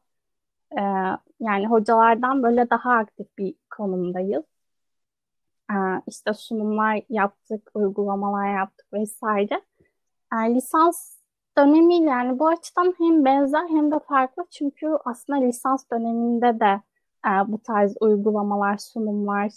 e, 0.71 0.81
yani 1.39 1.67
hocalardan 1.67 2.43
böyle 2.43 2.69
daha 2.69 2.91
aktif 2.93 3.37
bir 3.37 3.55
konumdayız. 3.69 4.43
E, 5.71 5.75
işte 6.07 6.33
sunumlar 6.33 7.01
yaptık, 7.09 7.71
uygulamalar 7.73 8.55
yaptık 8.55 8.93
vesaire. 8.93 9.61
E, 10.33 10.55
lisans 10.55 11.15
dönemiyle 11.57 12.09
yani 12.09 12.39
bu 12.39 12.47
açıdan 12.47 12.95
hem 12.97 13.25
benzer 13.25 13.67
hem 13.69 13.91
de 13.91 13.99
farklı 13.99 14.45
çünkü 14.51 14.87
aslında 15.05 15.39
lisans 15.39 15.85
döneminde 15.91 16.59
de 16.59 16.81
e, 17.25 17.51
bu 17.51 17.59
tarz 17.63 17.95
uygulamalar, 17.99 18.77
sunumlar, 18.77 19.51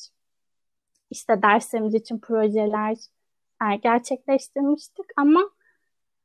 işte 1.11 1.43
derslerimiz 1.43 1.95
için 1.95 2.19
projeler 2.19 2.97
e, 3.63 3.77
gerçekleştirmiştik 3.77 5.07
ama 5.17 5.51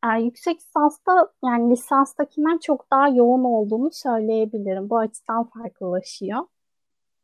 e, 0.06 0.22
yüksek 0.22 0.58
lisansta 0.58 1.32
yani 1.46 1.72
lisanstakinden 1.72 2.58
çok 2.58 2.92
daha 2.92 3.08
yoğun 3.08 3.44
olduğunu 3.44 3.92
söyleyebilirim. 3.92 4.90
Bu 4.90 4.98
açıdan 4.98 5.44
farklılaşıyor. 5.44 6.48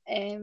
E, 0.09 0.39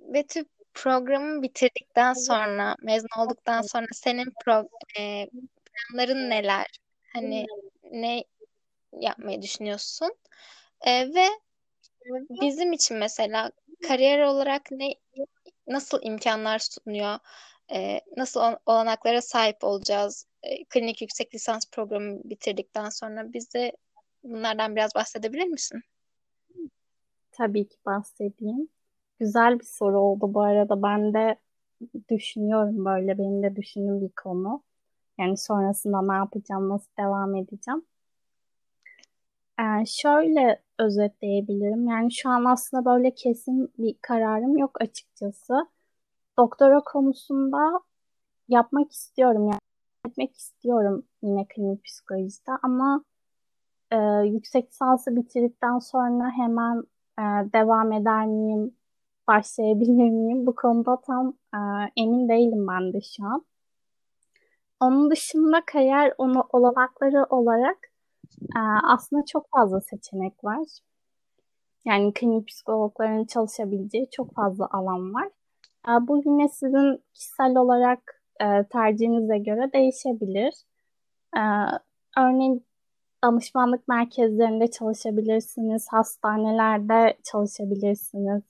ve 0.00 0.26
tüm 0.26 0.44
programı 0.74 1.42
bitirdikten 1.42 2.12
sonra, 2.12 2.76
mezun 2.82 3.08
olduktan 3.18 3.62
sonra 3.62 3.86
senin 3.92 4.32
pro, 4.44 4.68
e, 4.98 5.26
planların 5.64 6.30
neler? 6.30 6.66
Hani 7.12 7.46
ne 7.92 8.24
yapmayı 8.92 9.42
düşünüyorsun? 9.42 10.10
E, 10.80 11.14
ve 11.14 11.26
bizim 12.30 12.72
için 12.72 12.96
mesela 12.96 13.50
kariyer 13.88 14.22
olarak 14.22 14.70
ne 14.70 14.94
nasıl 15.66 15.98
imkanlar 16.02 16.58
sunuyor? 16.58 17.18
E, 17.72 18.00
nasıl 18.16 18.40
olanaklara 18.66 19.22
sahip 19.22 19.64
olacağız? 19.64 20.26
E, 20.42 20.64
klinik 20.64 21.02
yüksek 21.02 21.34
lisans 21.34 21.70
programı 21.70 22.20
bitirdikten 22.24 22.88
sonra 22.88 23.32
bize 23.32 23.72
bunlardan 24.24 24.76
biraz 24.76 24.94
bahsedebilir 24.94 25.46
misin? 25.46 25.82
Tabii 27.32 27.68
ki 27.68 27.76
bahsedeyim. 27.86 28.68
Güzel 29.20 29.58
bir 29.58 29.64
soru 29.64 29.98
oldu 29.98 30.34
bu 30.34 30.40
arada. 30.40 30.82
Ben 30.82 31.14
de 31.14 31.36
düşünüyorum 32.10 32.84
böyle. 32.84 33.18
Benim 33.18 33.42
de 33.42 33.56
düşündüğüm 33.56 34.00
bir 34.00 34.12
konu. 34.22 34.62
Yani 35.18 35.36
sonrasında 35.36 36.02
ne 36.02 36.14
yapacağım, 36.14 36.68
nasıl 36.68 36.90
devam 36.98 37.34
edeceğim. 37.34 37.82
Ee, 39.60 39.86
şöyle 39.86 40.62
özetleyebilirim. 40.78 41.88
Yani 41.88 42.12
şu 42.12 42.28
an 42.30 42.44
aslında 42.44 42.84
böyle 42.84 43.14
kesin 43.14 43.72
bir 43.78 43.94
kararım 44.02 44.56
yok 44.58 44.80
açıkçası. 44.82 45.66
Doktora 46.38 46.80
konusunda 46.80 47.80
yapmak 48.48 48.92
istiyorum. 48.92 49.46
Yani 49.46 49.60
etmek 50.08 50.36
istiyorum 50.36 51.04
yine 51.22 51.46
klinik 51.48 51.84
psikolojide 51.84 52.52
ama 52.62 53.04
e, 53.90 53.96
yüksek 54.26 54.70
lisansı 54.70 55.16
bitirdikten 55.16 55.78
sonra 55.78 56.30
hemen 56.30 56.84
e, 57.18 57.22
devam 57.52 57.92
eder 57.92 58.26
miyim, 58.26 58.74
başlayabilir 59.28 60.10
miyim? 60.10 60.46
Bu 60.46 60.54
konuda 60.54 61.00
tam 61.00 61.34
e, 61.54 61.58
emin 61.96 62.28
değilim 62.28 62.66
ben 62.68 62.92
de 62.92 63.00
şu 63.00 63.24
an. 63.24 63.44
Onun 64.80 65.10
dışında 65.10 65.62
kariyer 65.66 66.14
olanakları 66.52 67.24
olarak 67.30 67.89
aslında 68.84 69.24
çok 69.26 69.46
fazla 69.56 69.80
seçenek 69.80 70.44
var. 70.44 70.66
Yani 71.84 72.12
klinik 72.12 72.48
psikologların 72.48 73.24
çalışabileceği 73.24 74.08
çok 74.10 74.34
fazla 74.34 74.68
alan 74.70 75.14
var. 75.14 75.28
E, 75.88 75.90
bu 76.08 76.22
yine 76.24 76.48
sizin 76.48 77.04
kişisel 77.14 77.56
olarak 77.56 78.22
e, 78.40 78.64
tercihinize 78.64 79.38
göre 79.38 79.72
değişebilir. 79.72 80.54
E, 81.36 81.42
örneğin 82.18 82.66
danışmanlık 83.24 83.88
merkezlerinde 83.88 84.70
çalışabilirsiniz, 84.70 85.86
hastanelerde 85.90 87.18
çalışabilirsiniz. 87.32 88.42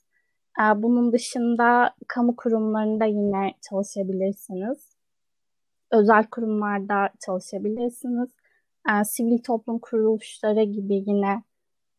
Bunun 0.76 1.12
dışında 1.12 1.94
kamu 2.08 2.36
kurumlarında 2.36 3.04
yine 3.04 3.54
çalışabilirsiniz. 3.70 4.96
Özel 5.90 6.26
kurumlarda 6.26 7.10
çalışabilirsiniz. 7.26 8.30
E, 8.88 9.04
sivil 9.04 9.38
toplum 9.38 9.78
kuruluşları 9.78 10.62
gibi 10.62 10.94
yine 10.94 11.42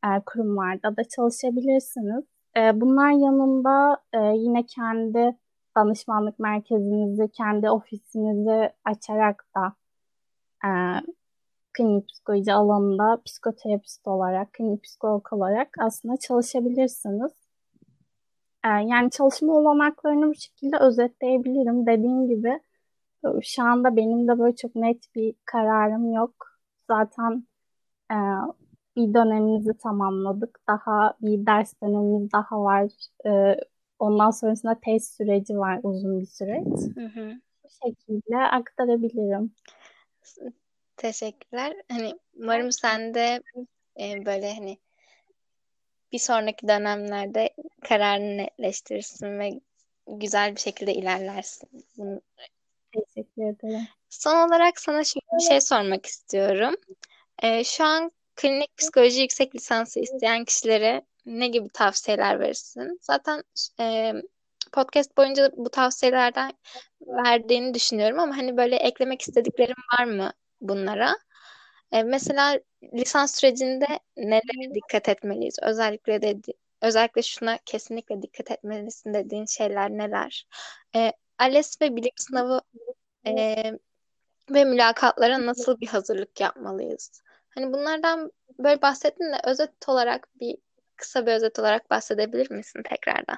e, 0.06 0.08
kurumlarda 0.26 0.98
da 0.98 1.04
çalışabilirsiniz. 1.04 2.24
E, 2.58 2.82
bunlar 2.82 3.12
yanında 3.12 3.98
e, 4.14 4.20
yine 4.38 4.66
kendi 4.66 5.38
danışmanlık 5.76 6.40
merkezinizi, 6.40 7.32
kendi 7.32 7.70
ofisinizi 7.70 8.72
açarak 8.86 9.46
da 9.56 9.74
e, 10.66 10.70
klinik 11.74 12.10
psikoloji 12.10 12.54
alanında 12.54 13.22
psikoterapist 13.26 14.08
olarak, 14.08 14.54
klinik 14.54 14.84
psikolog 14.84 15.34
olarak 15.34 15.70
aslında 15.80 16.18
çalışabilirsiniz. 16.18 17.32
E, 18.66 18.68
yani 18.68 19.12
çalışma 19.12 19.54
olanaklarını 19.54 20.28
bu 20.28 20.36
şekilde 20.36 20.78
özetleyebilirim. 20.78 21.86
Dediğim 21.86 22.28
gibi 22.28 22.60
şu 23.44 23.64
anda 23.64 23.96
benim 23.96 24.28
de 24.28 24.40
böyle 24.40 24.56
çok 24.56 24.76
net 24.76 25.16
bir 25.16 25.34
kararım 25.46 26.14
yok. 26.14 26.51
Zaten 26.92 27.48
e, 28.12 28.18
bir 28.96 29.14
dönemimizi 29.14 29.78
tamamladık. 29.78 30.60
Daha 30.68 31.14
bir 31.22 31.46
ders 31.46 31.74
dönemimiz 31.84 32.32
daha 32.32 32.64
var. 32.64 32.92
E, 33.26 33.56
ondan 34.00 34.32
sonrasında 34.32 34.80
test 34.86 35.16
süreci 35.16 35.58
var 35.58 35.80
uzun 35.84 36.20
bir 36.22 36.26
süreç. 36.26 36.96
Hı 36.96 37.06
hı. 37.06 37.32
Bu 37.64 37.70
şekilde 37.86 38.38
aktarabilirim. 38.38 39.52
Teşekkürler. 40.98 41.76
Hani 41.92 42.20
umarım 42.34 42.72
sen 42.72 43.14
de 43.14 43.42
e, 44.00 44.26
böyle 44.26 44.54
hani 44.54 44.78
bir 46.12 46.20
sonraki 46.20 46.68
dönemlerde 46.68 47.50
kararını 47.82 48.38
netleştirirsin 48.38 49.40
ve 49.40 49.62
güzel 50.08 50.56
bir 50.56 50.60
şekilde 50.60 50.94
ilerlersin. 50.94 51.70
Bunu... 51.98 52.22
Teşekkür 52.94 53.44
ederim. 53.44 53.88
Son 54.10 54.48
olarak 54.48 54.80
sana 54.80 55.04
şöyle 55.04 55.26
bir 55.40 55.50
şey 55.50 55.62
sormak 55.62 56.06
istiyorum. 56.06 56.76
E, 57.44 57.64
şu 57.64 57.84
an 57.84 58.12
klinik 58.36 58.78
psikoloji 58.78 59.22
yüksek 59.22 59.56
lisansı 59.56 60.00
isteyen 60.00 60.46
kişilere 60.46 61.06
ne 61.26 61.48
gibi 61.48 61.70
tavsiyeler 61.70 62.40
verirsin? 62.40 63.00
Zaten 63.02 63.44
e, 63.80 64.14
podcast 64.72 65.18
boyunca 65.18 65.52
bu 65.58 65.70
tavsiyelerden 65.70 66.52
verdiğini 67.02 67.74
düşünüyorum 67.74 68.20
ama 68.20 68.38
hani 68.38 68.58
böyle 68.58 68.76
eklemek 68.76 69.22
istediklerim 69.22 69.76
var 70.00 70.06
mı 70.06 70.34
bunlara? 70.62 71.18
E, 71.92 72.04
mesela 72.04 72.60
lisans 72.94 73.40
sürecinde 73.40 73.88
nelere 74.18 74.76
dikkat 74.76 75.10
etmeliyiz? 75.10 75.56
Özellikle 75.62 76.22
de 76.22 76.38
özellikle 76.82 77.22
şuna 77.22 77.58
kesinlikle 77.66 78.22
dikkat 78.22 78.52
etmelisin 78.52 79.14
dediğin 79.14 79.46
şeyler 79.46 79.90
neler? 79.90 80.48
E, 80.96 81.14
ALES 81.42 81.82
ve 81.82 81.96
bilim 81.96 82.12
sınavı 82.16 82.62
e, 83.28 83.56
ve 84.50 84.64
mülakatlara 84.64 85.46
nasıl 85.46 85.80
bir 85.80 85.88
hazırlık 85.88 86.42
yapmalıyız? 86.42 87.22
Hani 87.50 87.74
bunlardan 87.74 88.32
böyle 88.60 88.82
bahsettin 88.82 89.24
de 89.24 89.38
özet 89.44 89.90
olarak 89.90 90.28
bir 90.40 90.58
kısa 90.96 91.26
bir 91.26 91.32
özet 91.32 91.60
olarak 91.60 91.90
bahsedebilir 91.90 92.52
misin 92.52 92.84
tekrardan? 92.90 93.38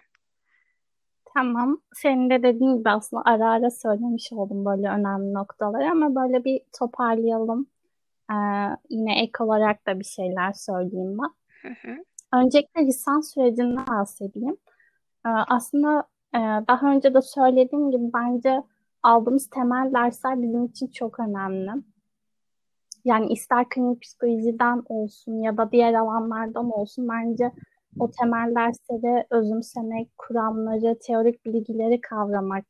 Tamam. 1.33 1.81
Senin 1.95 2.29
de 2.29 2.43
dediğin 2.43 2.77
gibi 2.77 2.89
aslında 2.89 3.23
ara 3.25 3.51
ara 3.51 3.71
söylemiş 3.71 4.33
oldum 4.33 4.65
böyle 4.65 4.89
önemli 4.89 5.33
noktaları 5.33 5.91
ama 5.91 6.15
böyle 6.15 6.43
bir 6.43 6.61
toparlayalım. 6.79 7.67
Ee, 8.31 8.35
yine 8.89 9.21
ek 9.21 9.43
olarak 9.43 9.87
da 9.87 9.99
bir 9.99 10.05
şeyler 10.05 10.53
söyleyeyim 10.53 11.17
ben. 11.17 11.31
Hı 11.61 11.87
hı. 11.87 12.03
Öncelikle 12.33 12.85
lisans 12.85 13.33
sürecinden 13.33 13.87
bahsedeyim. 13.87 14.57
Ee, 15.25 15.29
aslında 15.29 16.03
daha 16.39 16.91
önce 16.91 17.13
de 17.13 17.22
söylediğim 17.22 17.91
gibi 17.91 18.13
bence 18.13 18.63
aldığımız 19.04 19.50
temel 19.50 19.93
dersler 19.93 20.41
bizim 20.41 20.65
için 20.65 20.88
çok 20.88 21.19
önemli. 21.19 21.72
Yani 23.06 23.34
ister 23.34 23.69
klinik 23.69 24.02
psikolojiden 24.02 24.84
olsun 24.86 25.41
ya 25.41 25.58
da 25.58 25.72
diğer 25.72 25.93
alanlardan 25.93 26.72
olsun 26.72 27.10
bence 27.10 27.52
o 28.00 28.12
temel 28.12 28.56
dersleri 28.56 29.26
özümsemek, 29.30 30.17
kuramları, 30.17 31.00
teorik 31.00 31.46
bilgileri 31.46 32.02
kavramak 32.02 32.65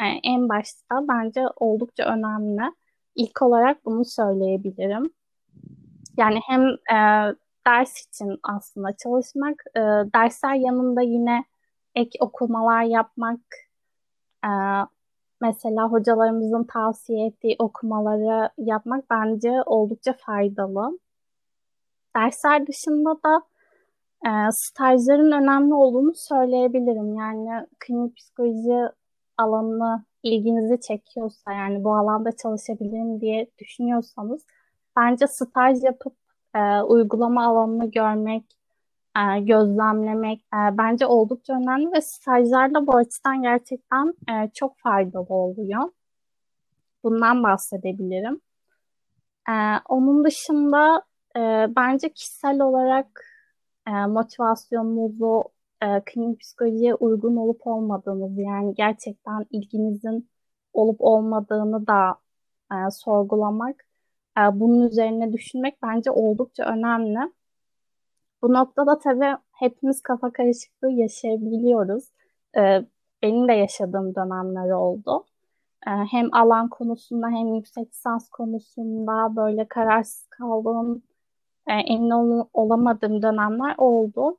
yani 0.00 0.14
e, 0.14 0.20
en 0.24 0.48
başta 0.48 1.08
bence 1.08 1.40
oldukça 1.56 2.04
önemli. 2.04 2.72
İlk 3.14 3.42
olarak 3.42 3.84
bunu 3.84 4.04
söyleyebilirim. 4.04 5.10
Yani 6.16 6.40
hem 6.46 6.62
e, 6.68 6.96
ders 7.66 8.06
için 8.06 8.38
aslında 8.42 8.96
çalışmak, 8.96 9.64
e, 9.76 9.80
dersler 10.14 10.54
yanında 10.54 11.02
yine 11.02 11.44
ek 11.96 12.18
okumalar 12.20 12.82
yapmak, 12.82 13.40
e, 14.44 14.50
mesela 15.40 15.88
hocalarımızın 15.88 16.64
tavsiye 16.64 17.26
ettiği 17.26 17.56
okumaları 17.58 18.50
yapmak 18.58 19.10
bence 19.10 19.62
oldukça 19.66 20.12
faydalı. 20.12 20.98
Dersler 22.16 22.66
dışında 22.66 23.10
da 23.24 23.42
e, 24.26 24.30
stajların 24.52 25.32
önemli 25.32 25.74
olduğunu 25.74 26.12
söyleyebilirim. 26.14 27.14
Yani 27.14 27.66
klinik 27.80 28.16
psikoloji 28.16 28.92
alanını 29.38 30.04
ilginizi 30.22 30.80
çekiyorsa 30.80 31.52
yani 31.52 31.84
bu 31.84 31.94
alanda 31.96 32.32
çalışabilirim 32.36 33.20
diye 33.20 33.50
düşünüyorsanız 33.58 34.46
bence 34.96 35.26
staj 35.26 35.84
yapıp 35.84 36.16
e, 36.54 36.82
uygulama 36.82 37.46
alanını 37.46 37.90
görmek, 37.90 38.44
e, 39.16 39.40
gözlemlemek 39.40 40.40
e, 40.40 40.78
bence 40.78 41.06
oldukça 41.06 41.54
önemli 41.54 41.92
ve 41.92 42.00
stajlarla 42.00 42.86
bu 42.86 42.96
açıdan 42.96 43.42
gerçekten 43.42 44.14
e, 44.30 44.50
çok 44.54 44.78
faydalı 44.78 45.34
oluyor. 45.34 45.90
Bundan 47.04 47.42
bahsedebilirim. 47.42 48.40
Onun 49.88 50.24
dışında 50.24 51.02
bence 51.76 52.12
kişisel 52.12 52.60
olarak 52.60 53.24
e, 53.86 53.90
motivasyonunuzu 54.06 55.44
klinik 56.06 56.40
psikolojiye 56.40 56.94
uygun 56.94 57.36
olup 57.36 57.66
olmadığınızı 57.66 58.40
yani 58.40 58.74
gerçekten 58.74 59.46
ilginizin 59.50 60.30
olup 60.72 60.96
olmadığını 61.00 61.86
da 61.86 62.16
sorgulamak, 62.90 63.84
bunun 64.52 64.88
üzerine 64.88 65.32
düşünmek 65.32 65.82
bence 65.82 66.10
oldukça 66.10 66.64
önemli. 66.64 67.32
Bu 68.42 68.52
noktada 68.52 68.98
tabii 68.98 69.36
hepimiz 69.52 70.02
kafa 70.02 70.32
karışıklığı 70.32 70.90
yaşayabiliyoruz. 70.90 72.04
E, 72.56 72.84
benim 73.22 73.48
de 73.48 73.52
yaşadığım 73.52 74.14
dönemler 74.14 74.70
oldu. 74.70 75.24
E, 75.86 75.90
hem 75.90 76.34
alan 76.34 76.68
konusunda 76.68 77.28
hem 77.28 77.54
yüksek 77.54 77.88
lisans 77.88 78.28
konusunda 78.28 79.36
böyle 79.36 79.64
kararsız 79.68 80.26
kaldığım, 80.26 81.02
e, 81.66 81.72
emin 81.72 82.10
ol 82.10 82.46
olamadığım 82.54 83.22
dönemler 83.22 83.74
oldu. 83.78 84.38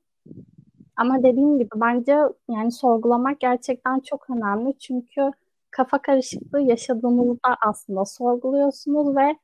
Ama 0.95 1.23
dediğim 1.23 1.57
gibi 1.59 1.69
bence 1.75 2.17
yani 2.49 2.71
sorgulamak 2.71 3.39
gerçekten 3.39 3.99
çok 3.99 4.29
önemli. 4.29 4.77
Çünkü 4.79 5.31
kafa 5.71 6.01
karışıklığı 6.01 6.61
yaşadığınızda 6.61 7.57
aslında 7.61 8.05
sorguluyorsunuz 8.05 9.15
ve 9.15 9.37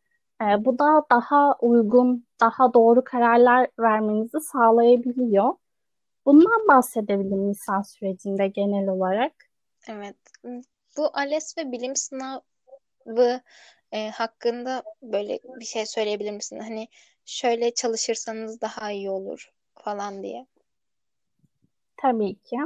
e, 0.52 0.66
bu 0.66 0.80
da 0.80 1.06
daha 1.12 1.56
uygun, 1.62 2.26
daha 2.40 2.74
doğru 2.74 3.04
kararlar 3.04 3.68
vermenizi 3.80 4.40
sağlayabiliyor. 4.40 5.54
Bundan 6.26 6.68
bahsedebilirim 6.68 7.50
lisans 7.50 7.92
sürecinde 7.92 8.48
genel 8.48 8.88
olarak. 8.88 9.34
Evet. 9.90 10.16
Bu 10.98 11.10
ALES 11.14 11.58
ve 11.58 11.72
bilim 11.72 11.96
sınavı 11.96 13.42
e, 13.92 14.10
hakkında 14.10 14.84
böyle 15.02 15.40
bir 15.60 15.66
şey 15.66 15.86
söyleyebilir 15.86 16.32
misin? 16.32 16.60
Hani 16.60 16.88
şöyle 17.26 17.74
çalışırsanız 17.74 18.62
daha 18.62 18.92
iyi 18.92 19.10
olur 19.10 19.52
falan 19.76 20.24
diye. 20.24 20.48
Tabii 21.98 22.36
ki. 22.36 22.58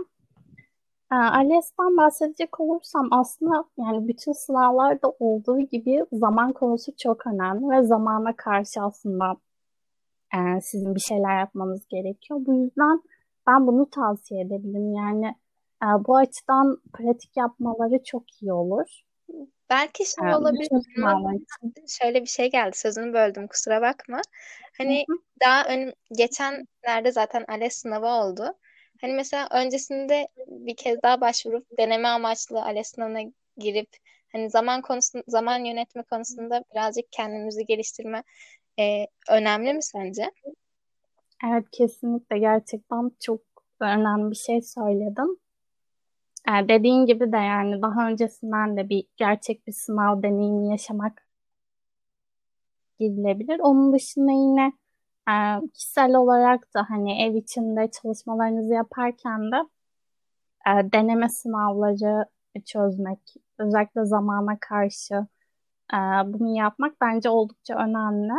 Ee, 1.12 1.16
ALES'ten 1.16 1.98
bahsedecek 1.98 2.60
olursam 2.60 3.08
aslında 3.12 3.64
yani 3.78 4.08
bütün 4.08 4.32
sınavlarda 4.32 5.14
olduğu 5.20 5.60
gibi 5.60 6.06
zaman 6.12 6.54
konusu 6.54 6.92
çok 6.98 7.28
önemli 7.28 7.70
ve 7.70 7.84
zamana 7.84 8.36
karşı 8.36 8.82
aslında 8.82 9.38
e, 10.34 10.62
sizin 10.62 10.96
bir 10.96 11.00
şeyler 11.00 11.40
yapmanız 11.40 11.88
gerekiyor. 11.88 12.40
Bu 12.46 12.54
yüzden 12.54 13.02
ben 13.48 13.68
bunu 13.68 13.90
tavsiye 13.90 14.42
edebilirim. 14.42 14.94
Yani 14.94 15.36
e, 15.84 15.88
bu 16.08 16.18
açıdan 16.18 16.78
pratik 16.94 17.38
yapmaları 17.38 18.04
çok 18.04 18.42
iyi 18.42 18.54
olur. 18.54 19.04
Belki 19.70 20.06
şey 20.06 20.30
ee, 20.30 20.36
olabilir. 20.36 20.70
Şöyle 21.88 22.22
bir 22.22 22.28
şey 22.28 22.52
geldi. 22.52 22.78
Sözünü 22.78 23.14
böldüm 23.14 23.48
kusura 23.48 23.82
bakma. 23.82 24.22
Hani 24.78 25.06
Hı-hı. 25.08 25.18
daha 25.42 25.66
ön, 25.66 25.94
geçenlerde 26.18 27.12
zaten 27.12 27.46
ALES 27.48 27.74
sınavı 27.74 28.06
oldu. 28.06 28.54
Hani 29.02 29.14
mesela 29.14 29.48
öncesinde 29.52 30.28
bir 30.48 30.76
kez 30.76 31.04
daha 31.04 31.22
başvurup 31.22 31.66
deneme 31.78 32.08
amaçlı 32.08 32.64
ALES 32.64 32.88
sınavına 32.88 33.20
girip 33.58 33.90
hani 34.32 34.50
zaman 34.50 34.82
konusunda 34.82 35.24
zaman 35.28 35.66
yönetme 35.66 36.04
konusunda 36.04 36.64
birazcık 36.72 37.12
kendimizi 37.12 37.66
geliştirme 37.66 38.24
e, 38.80 39.08
önemli 39.30 39.74
mi 39.74 39.84
sence? 39.84 40.32
Evet 41.46 41.66
kesinlikle 41.72 42.40
gerçekten 42.40 43.12
çok 43.20 43.42
önemli 43.80 44.32
bir 44.32 44.36
şey 44.36 44.62
söyledim. 44.62 45.38
Ee, 46.50 46.68
dediğin 46.70 47.06
gibi 47.06 47.32
de 47.32 47.38
yani 47.38 47.82
daha 47.82 48.08
öncesinden 48.08 48.78
de 48.78 48.90
bir 48.90 49.06
gerçek 49.18 49.68
bir 49.68 49.72
sınav 49.72 50.24
deneyimi 50.24 50.70
yaşamak 50.72 51.28
gidilebilir. 53.00 53.60
Onun 53.60 53.94
dışında 53.94 54.32
yine 54.32 54.74
e, 55.30 55.34
kişisel 55.74 56.16
olarak 56.16 56.74
da 56.74 56.86
hani 56.90 57.24
ev 57.24 57.36
içinde 57.36 57.92
çalışmalarınızı 57.92 58.74
yaparken 58.74 59.52
de 59.52 59.58
e, 60.68 60.92
deneme 60.92 61.30
sınavları 61.30 62.26
çözmek, 62.66 63.20
özellikle 63.58 64.06
zamana 64.06 64.58
karşı 64.60 65.16
e, 65.94 65.98
bunu 66.26 66.58
yapmak 66.58 67.02
bence 67.02 67.30
oldukça 67.30 67.76
önemli. 67.76 68.34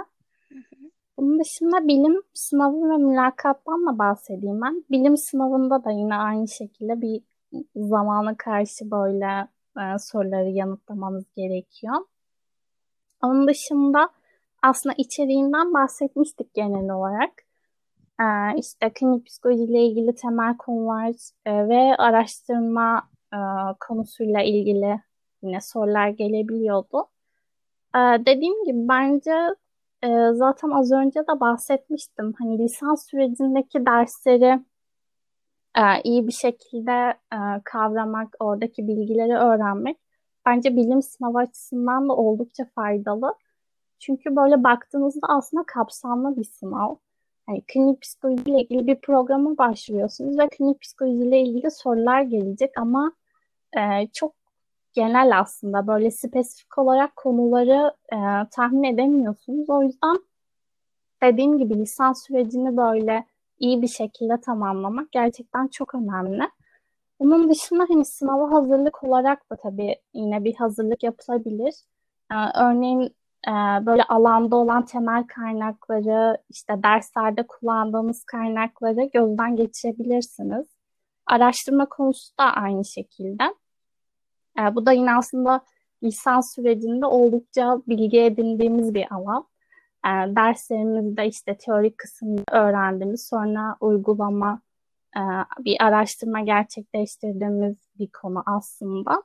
Bunun 1.19 1.41
dışında 1.41 1.89
bilim 1.89 2.23
sınavı 2.35 2.91
ve 2.91 2.97
mülakattan 2.97 3.87
da 3.87 3.99
bahsedeyim 3.99 4.61
ben. 4.63 4.85
Bilim 4.91 5.17
sınavında 5.17 5.85
da 5.85 5.91
yine 5.91 6.15
aynı 6.15 6.49
şekilde 6.49 7.01
bir 7.01 7.23
zamana 7.77 8.37
karşı 8.37 8.91
böyle 8.91 9.49
e, 9.79 9.99
soruları 9.99 10.49
yanıtlamanız 10.49 11.25
gerekiyor. 11.37 11.95
Onun 13.23 13.49
dışında 13.49 14.09
aslında 14.63 14.95
içeriğinden 14.99 15.75
bahsetmiştik 15.75 16.55
genel 16.55 16.91
olarak. 16.91 17.31
Ee, 18.21 18.59
işte 18.59 18.91
klinik 18.95 19.27
psikolojiyle 19.27 19.83
ilgili 19.83 20.15
temel 20.15 20.57
konular 20.57 21.15
e, 21.47 21.69
ve 21.69 21.97
araştırma 21.99 23.09
e, 23.33 23.39
konusuyla 23.81 24.43
ilgili 24.43 25.01
yine 25.43 25.61
sorular 25.61 26.09
gelebiliyordu. 26.09 27.09
Ee, 27.95 27.99
dediğim 28.27 28.65
gibi 28.65 28.89
bence 28.89 29.35
e, 30.03 30.09
zaten 30.33 30.71
az 30.71 30.93
önce 30.93 31.21
de 31.21 31.41
bahsetmiştim. 31.41 32.35
Hani 32.39 32.59
lisans 32.59 33.11
sürecindeki 33.11 33.87
dersleri 33.87 34.61
e, 35.77 35.83
iyi 36.05 36.27
bir 36.27 36.33
şekilde 36.33 37.15
e, 37.33 37.39
kavramak, 37.65 38.37
oradaki 38.41 38.89
bilgileri 38.89 39.33
öğrenmek 39.33 39.97
bence 40.47 40.77
bilim 40.77 41.03
sınavı 41.03 41.39
açısından 41.39 42.09
da 42.09 42.13
oldukça 42.17 42.65
faydalı. 42.75 43.35
Çünkü 43.99 44.37
böyle 44.37 44.65
baktığınızda 44.65 45.27
aslında 45.29 45.65
kapsamlı 45.67 46.37
bir 46.37 46.45
sınav. 46.45 46.95
Yani 47.49 47.63
klinik 47.69 48.01
psikoloji 48.01 48.43
ile 48.47 48.63
ilgili 48.63 48.87
bir 48.87 49.01
programa 49.01 49.59
başvuruyorsunuz 49.59 50.39
ve 50.39 50.49
klinik 50.49 50.81
psikoloji 50.81 51.25
ile 51.25 51.41
ilgili 51.41 51.71
sorular 51.71 52.23
gelecek 52.23 52.79
ama 52.79 53.13
e, 53.79 54.07
çok 54.13 54.35
genel 54.93 55.39
aslında 55.39 55.87
böyle 55.87 56.11
spesifik 56.11 56.79
olarak 56.79 57.17
konuları 57.17 57.95
e, 58.13 58.49
tahmin 58.51 58.83
edemiyorsunuz. 58.83 59.71
O 59.71 59.83
yüzden 59.83 60.19
dediğim 61.23 61.59
gibi 61.59 61.79
lisans 61.79 62.27
sürecini 62.27 62.77
böyle 62.77 63.25
iyi 63.59 63.83
bir 63.83 63.89
şekilde 63.89 64.41
tamamlamak 64.41 65.13
gerçekten 65.13 65.69
çok 65.69 65.95
önemli. 65.95 66.49
Bunun 67.21 67.51
dışında 67.51 67.87
hani 67.89 68.05
sınava 68.05 68.53
hazırlık 68.53 69.05
olarak 69.05 69.51
da 69.51 69.57
tabii 69.57 69.97
yine 70.15 70.45
bir 70.45 70.55
hazırlık 70.55 71.03
yapılabilir. 71.03 71.75
Ee, 72.33 72.35
örneğin 72.61 73.15
e, 73.49 73.53
böyle 73.87 74.05
alanda 74.05 74.57
olan 74.57 74.85
temel 74.85 75.27
kaynakları, 75.27 76.39
işte 76.51 76.83
derslerde 76.83 77.47
kullandığımız 77.47 78.25
kaynakları 78.25 79.11
gözden 79.13 79.57
geçirebilirsiniz. 79.57 80.67
Araştırma 81.27 81.89
konusu 81.89 82.39
da 82.39 82.45
aynı 82.45 82.85
şekilde. 82.85 83.45
E, 84.59 84.75
bu 84.75 84.87
da 84.87 84.93
yine 84.93 85.15
aslında 85.15 85.61
lisans 86.03 86.55
sürecinde 86.55 87.07
oldukça 87.07 87.83
bilgi 87.89 88.21
edindiğimiz 88.21 88.95
bir 88.95 89.15
alan. 89.15 89.47
E, 90.07 90.11
derslerimizde 90.37 91.27
işte 91.27 91.57
teorik 91.57 91.99
kısmını 91.99 92.45
öğrendiğimiz, 92.53 93.29
sonra 93.31 93.77
uygulama, 93.81 94.61
e, 95.17 95.21
bir 95.59 95.83
araştırma 95.83 96.41
gerçekleştirdiğimiz 96.41 97.77
bir 97.99 98.09
konu 98.23 98.43
aslında. 98.47 99.23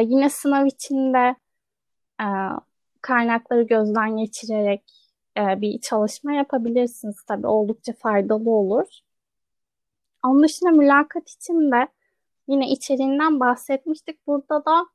Yine 0.00 0.30
sınav 0.30 0.66
içinde 0.66 1.36
e, 2.20 2.26
kaynakları 3.04 3.62
gözden 3.62 4.16
geçirerek 4.16 4.82
e, 5.38 5.60
bir 5.60 5.80
çalışma 5.80 6.32
yapabilirsiniz. 6.32 7.16
Tabii 7.28 7.46
oldukça 7.46 7.92
faydalı 7.92 8.50
olur. 8.50 8.86
Onun 10.24 10.42
dışında 10.42 10.70
mülakat 10.70 11.30
için 11.30 11.72
de 11.72 11.88
Yine 12.48 12.70
içeriğinden 12.70 13.40
bahsetmiştik. 13.40 14.26
Burada 14.26 14.64
da 14.64 14.86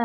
e, 0.00 0.04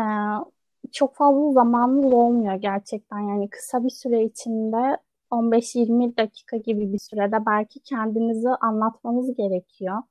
çok 0.92 1.14
fazla 1.14 1.52
zamanınız 1.52 2.12
olmuyor 2.12 2.54
gerçekten. 2.54 3.18
Yani 3.18 3.50
kısa 3.50 3.84
bir 3.84 3.90
süre 3.90 4.24
içinde 4.24 4.98
15-20 5.30 6.16
dakika 6.16 6.56
gibi 6.56 6.92
bir 6.92 6.98
sürede 6.98 7.46
belki 7.46 7.80
kendinizi 7.80 8.48
anlatmanız 8.48 9.34
gerekiyor. 9.36 10.02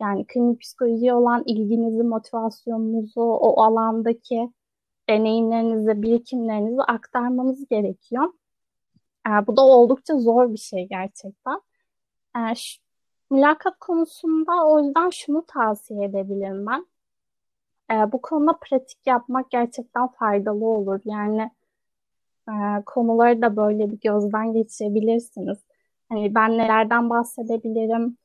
Yani 0.00 0.26
klinik 0.26 0.60
psikolojiye 0.60 1.14
olan 1.14 1.42
ilginizi, 1.46 2.02
motivasyonunuzu, 2.02 3.20
o 3.20 3.62
alandaki 3.62 4.52
deneyimlerinizi, 5.08 6.02
birikimlerinizi 6.02 6.82
aktarmanız 6.82 7.68
gerekiyor. 7.68 8.32
E, 9.28 9.46
bu 9.46 9.56
da 9.56 9.62
oldukça 9.62 10.18
zor 10.18 10.52
bir 10.52 10.58
şey 10.58 10.88
gerçekten. 10.88 11.60
E, 12.36 12.40
Mülakat 13.30 13.78
konusunda 13.78 14.66
o 14.66 14.80
yüzden 14.80 15.10
şunu 15.10 15.44
tavsiye 15.46 16.04
edebilirim 16.04 16.66
ben. 16.66 16.86
E, 17.90 18.12
bu 18.12 18.22
konuda 18.22 18.58
pratik 18.62 19.06
yapmak 19.06 19.50
gerçekten 19.50 20.06
faydalı 20.08 20.64
olur. 20.66 21.00
Yani 21.04 21.50
e, 22.48 22.54
konuları 22.86 23.42
da 23.42 23.56
böyle 23.56 23.90
bir 23.90 24.00
gözden 24.00 24.52
geçirebilirsiniz. 24.52 25.58
Hani 26.08 26.34
ben 26.34 26.58
nelerden 26.58 27.10
bahsedebilirim? 27.10 28.18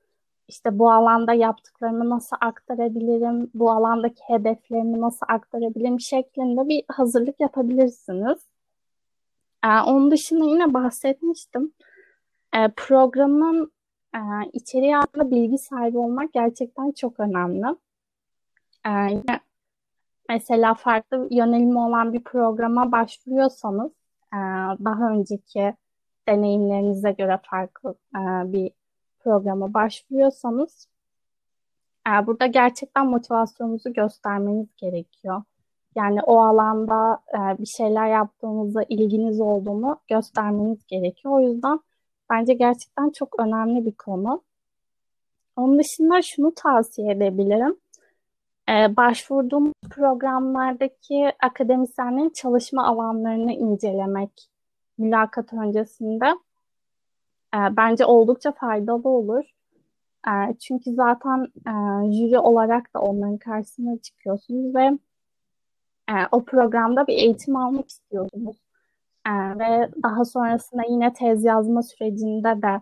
İşte 0.51 0.79
bu 0.79 0.91
alanda 0.91 1.33
yaptıklarımı 1.33 2.09
nasıl 2.09 2.37
aktarabilirim? 2.41 3.51
Bu 3.53 3.71
alandaki 3.71 4.23
hedeflerimi 4.27 5.01
nasıl 5.01 5.25
aktarabilirim? 5.29 5.99
Şeklinde 5.99 6.69
bir 6.69 6.83
hazırlık 6.87 7.39
yapabilirsiniz. 7.39 8.39
E, 9.63 9.67
onun 9.67 10.11
dışında 10.11 10.45
yine 10.45 10.73
bahsetmiştim. 10.73 11.73
E, 12.55 12.67
programın 12.77 13.71
e, 14.15 14.19
içeriği 14.53 14.95
hakkında 14.95 15.31
bilgi 15.31 15.57
sahibi 15.57 15.97
olmak 15.97 16.33
gerçekten 16.33 16.91
çok 16.91 17.19
önemli. 17.19 17.67
E, 18.87 18.91
mesela 20.29 20.73
farklı 20.73 21.27
yönelimi 21.31 21.79
olan 21.79 22.13
bir 22.13 22.23
programa 22.23 22.91
başvuruyorsanız 22.91 23.91
e, 24.33 24.39
daha 24.85 25.11
önceki 25.11 25.75
deneyimlerinize 26.27 27.11
göre 27.11 27.39
farklı 27.43 27.95
e, 28.15 28.19
bir 28.53 28.71
programa 29.23 29.73
başvuruyorsanız 29.73 30.87
burada 32.27 32.45
gerçekten 32.45 33.07
motivasyonunuzu 33.07 33.93
göstermeniz 33.93 34.67
gerekiyor. 34.77 35.43
Yani 35.95 36.21
o 36.21 36.43
alanda 36.43 37.19
bir 37.59 37.65
şeyler 37.65 38.07
yaptığınızda 38.07 38.83
ilginiz 38.89 39.41
olduğunu 39.41 39.99
göstermeniz 40.07 40.85
gerekiyor. 40.87 41.33
O 41.33 41.41
yüzden 41.41 41.79
Bence 42.31 42.53
gerçekten 42.53 43.09
çok 43.09 43.39
önemli 43.39 43.85
bir 43.85 43.91
konu. 43.91 44.43
Onun 45.55 45.79
dışında 45.79 46.21
şunu 46.21 46.53
tavsiye 46.55 47.11
edebilirim. 47.11 47.77
Ee, 48.69 48.95
başvurduğum 48.97 49.73
programlardaki 49.89 51.31
akademisyenlerin 51.43 52.29
çalışma 52.29 52.87
alanlarını 52.87 53.51
incelemek 53.53 54.49
mülakat 54.97 55.53
öncesinde 55.53 56.25
e, 57.55 57.57
bence 57.77 58.05
oldukça 58.05 58.51
faydalı 58.51 59.09
olur. 59.09 59.43
E, 60.27 60.31
çünkü 60.59 60.93
zaten 60.93 61.47
e, 61.67 61.73
jüri 62.13 62.39
olarak 62.39 62.93
da 62.95 62.99
onların 62.99 63.37
karşısına 63.37 63.97
çıkıyorsunuz 63.97 64.75
ve 64.75 64.97
e, 66.09 66.13
o 66.31 66.45
programda 66.45 67.07
bir 67.07 67.13
eğitim 67.13 67.55
almak 67.55 67.89
istiyorsunuz. 67.89 68.57
E, 69.27 69.31
ve 69.59 69.89
daha 70.03 70.25
sonrasında 70.25 70.81
yine 70.89 71.13
tez 71.13 71.43
yazma 71.43 71.83
sürecinde 71.83 72.61
de 72.61 72.81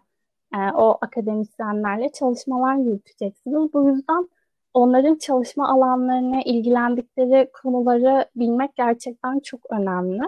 e, 0.56 0.58
o 0.74 0.98
akademisyenlerle 1.02 2.12
çalışmalar 2.12 2.76
yürüteceksiniz. 2.76 3.74
Bu 3.74 3.90
yüzden 3.90 4.30
onların 4.74 5.16
çalışma 5.16 5.70
alanlarına 5.70 6.42
ilgilendikleri 6.46 7.50
konuları 7.64 8.26
bilmek 8.36 8.76
gerçekten 8.76 9.40
çok 9.40 9.60
önemli. 9.72 10.22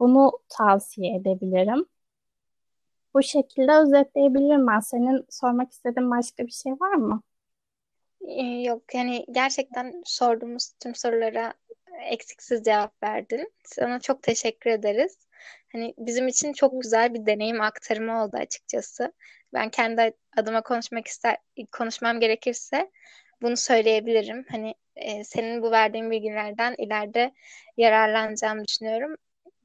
Bunu 0.00 0.32
tavsiye 0.48 1.16
edebilirim. 1.16 1.86
Bu 3.14 3.22
şekilde 3.22 3.72
özetleyebilirim 3.72 4.66
ben. 4.66 4.80
Senin 4.80 5.26
sormak 5.30 5.72
istediğin 5.72 6.10
başka 6.10 6.46
bir 6.46 6.52
şey 6.52 6.72
var 6.72 6.94
mı? 6.94 7.22
Ee, 8.20 8.42
yok 8.42 8.94
yani 8.94 9.26
gerçekten 9.30 10.02
sorduğumuz 10.04 10.72
tüm 10.80 10.94
sorulara 10.94 11.54
eksiksiz 12.10 12.64
cevap 12.64 13.02
verdin. 13.02 13.52
Sana 13.64 14.00
çok 14.00 14.22
teşekkür 14.22 14.70
ederiz. 14.70 15.18
Hani 15.72 15.94
bizim 15.98 16.28
için 16.28 16.52
çok 16.52 16.82
güzel 16.82 17.14
bir 17.14 17.26
deneyim 17.26 17.60
aktarımı 17.60 18.24
oldu 18.24 18.36
açıkçası. 18.36 19.12
Ben 19.52 19.70
kendi 19.70 20.12
adıma 20.36 20.62
konuşmak 20.62 21.06
ister 21.06 21.36
konuşmam 21.72 22.20
gerekirse 22.20 22.90
bunu 23.42 23.56
söyleyebilirim. 23.56 24.44
Hani 24.50 24.74
e, 24.96 25.24
senin 25.24 25.62
bu 25.62 25.70
verdiğin 25.70 26.10
bilgilerden 26.10 26.74
ileride 26.78 27.32
yararlanacağımı 27.76 28.64
düşünüyorum. 28.68 29.16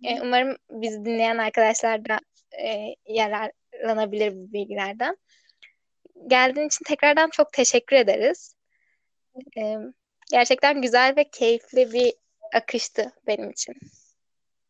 E, 0.04 0.22
umarım 0.22 0.58
bizi 0.70 1.06
dinleyen 1.06 1.38
arkadaşlar 1.38 2.06
da 2.10 2.20
e, 2.64 2.96
yararlanabilir 3.08 4.36
bu 4.36 4.54
bilgilerden. 4.54 5.18
Geldiğin 6.28 6.68
için 6.68 6.84
tekrardan 6.86 7.30
çok 7.30 7.54
teşekkür 7.54 7.96
ederiz. 7.96 8.56
E, 9.58 9.78
gerçekten 10.32 10.82
güzel 10.82 11.14
ve 11.18 11.30
keyifli 11.30 11.94
bir 11.94 12.14
akıştı 12.54 13.12
benim 13.28 13.52
için. 13.52 13.76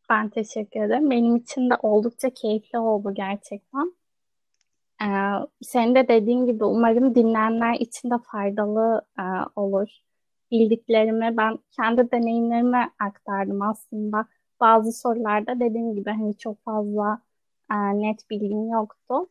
Ben 0.09 0.29
teşekkür 0.29 0.79
ederim. 0.79 1.09
Benim 1.09 1.35
için 1.35 1.69
de 1.69 1.73
oldukça 1.81 2.29
keyifli 2.29 2.79
oldu 2.79 3.13
gerçekten. 3.13 3.95
Ee, 5.01 5.05
senin 5.61 5.95
de 5.95 6.07
dediğin 6.07 6.45
gibi 6.45 6.63
umarım 6.63 7.15
dinleyenler 7.15 7.73
için 7.79 8.09
de 8.09 8.15
faydalı 8.31 9.05
e, 9.19 9.23
olur. 9.55 9.87
Bildiklerimi 10.51 11.37
ben 11.37 11.57
kendi 11.71 12.11
deneyimlerime 12.11 12.89
aktardım 12.99 13.61
aslında. 13.61 14.25
Bazı 14.59 14.91
sorularda 14.91 15.59
dediğim 15.59 15.95
gibi 15.95 16.09
hani 16.09 16.37
çok 16.37 16.63
fazla 16.63 17.21
e, 17.71 17.75
net 17.75 18.29
bilgim 18.29 18.69
yoktu. 18.69 19.29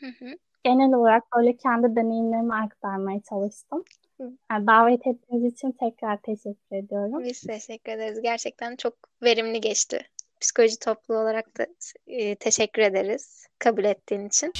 Hı 0.00 0.06
hı. 0.06 0.38
Genel 0.64 0.92
olarak 0.92 1.24
böyle 1.36 1.56
kendi 1.56 1.96
deneyimlerimi 1.96 2.54
aktarmaya 2.54 3.20
çalıştım. 3.28 3.84
Yani 4.50 4.66
davet 4.66 5.06
ettiğiniz 5.06 5.52
için 5.52 5.72
tekrar 5.72 6.16
teşekkür 6.16 6.76
ediyorum. 6.76 7.24
Biz 7.24 7.40
teşekkür 7.40 7.92
ederiz. 7.92 8.22
Gerçekten 8.22 8.76
çok 8.76 8.94
verimli 9.22 9.60
geçti. 9.60 10.00
Psikoloji 10.40 10.78
topluluğu 10.78 11.18
olarak 11.18 11.58
da 11.58 11.66
e, 12.06 12.34
teşekkür 12.34 12.82
ederiz 12.82 13.46
kabul 13.58 13.84
ettiğin 13.84 14.26
için. 14.26 14.52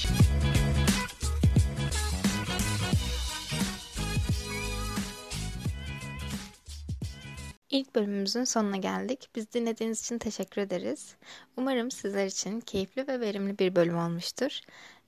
İlk 7.76 7.94
bölümümüzün 7.94 8.44
sonuna 8.44 8.76
geldik. 8.76 9.28
Biz 9.34 9.52
dinlediğiniz 9.52 10.00
için 10.00 10.18
teşekkür 10.18 10.62
ederiz. 10.62 11.16
Umarım 11.56 11.90
sizler 11.90 12.26
için 12.26 12.60
keyifli 12.60 13.08
ve 13.08 13.20
verimli 13.20 13.58
bir 13.58 13.76
bölüm 13.76 13.98
olmuştur. 13.98 14.60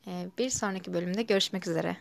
Ee, 0.07 0.27
bir 0.39 0.51
sonraki 0.51 0.93
bölümde 0.93 1.23
görüşmek 1.23 1.67
üzere. 1.67 1.97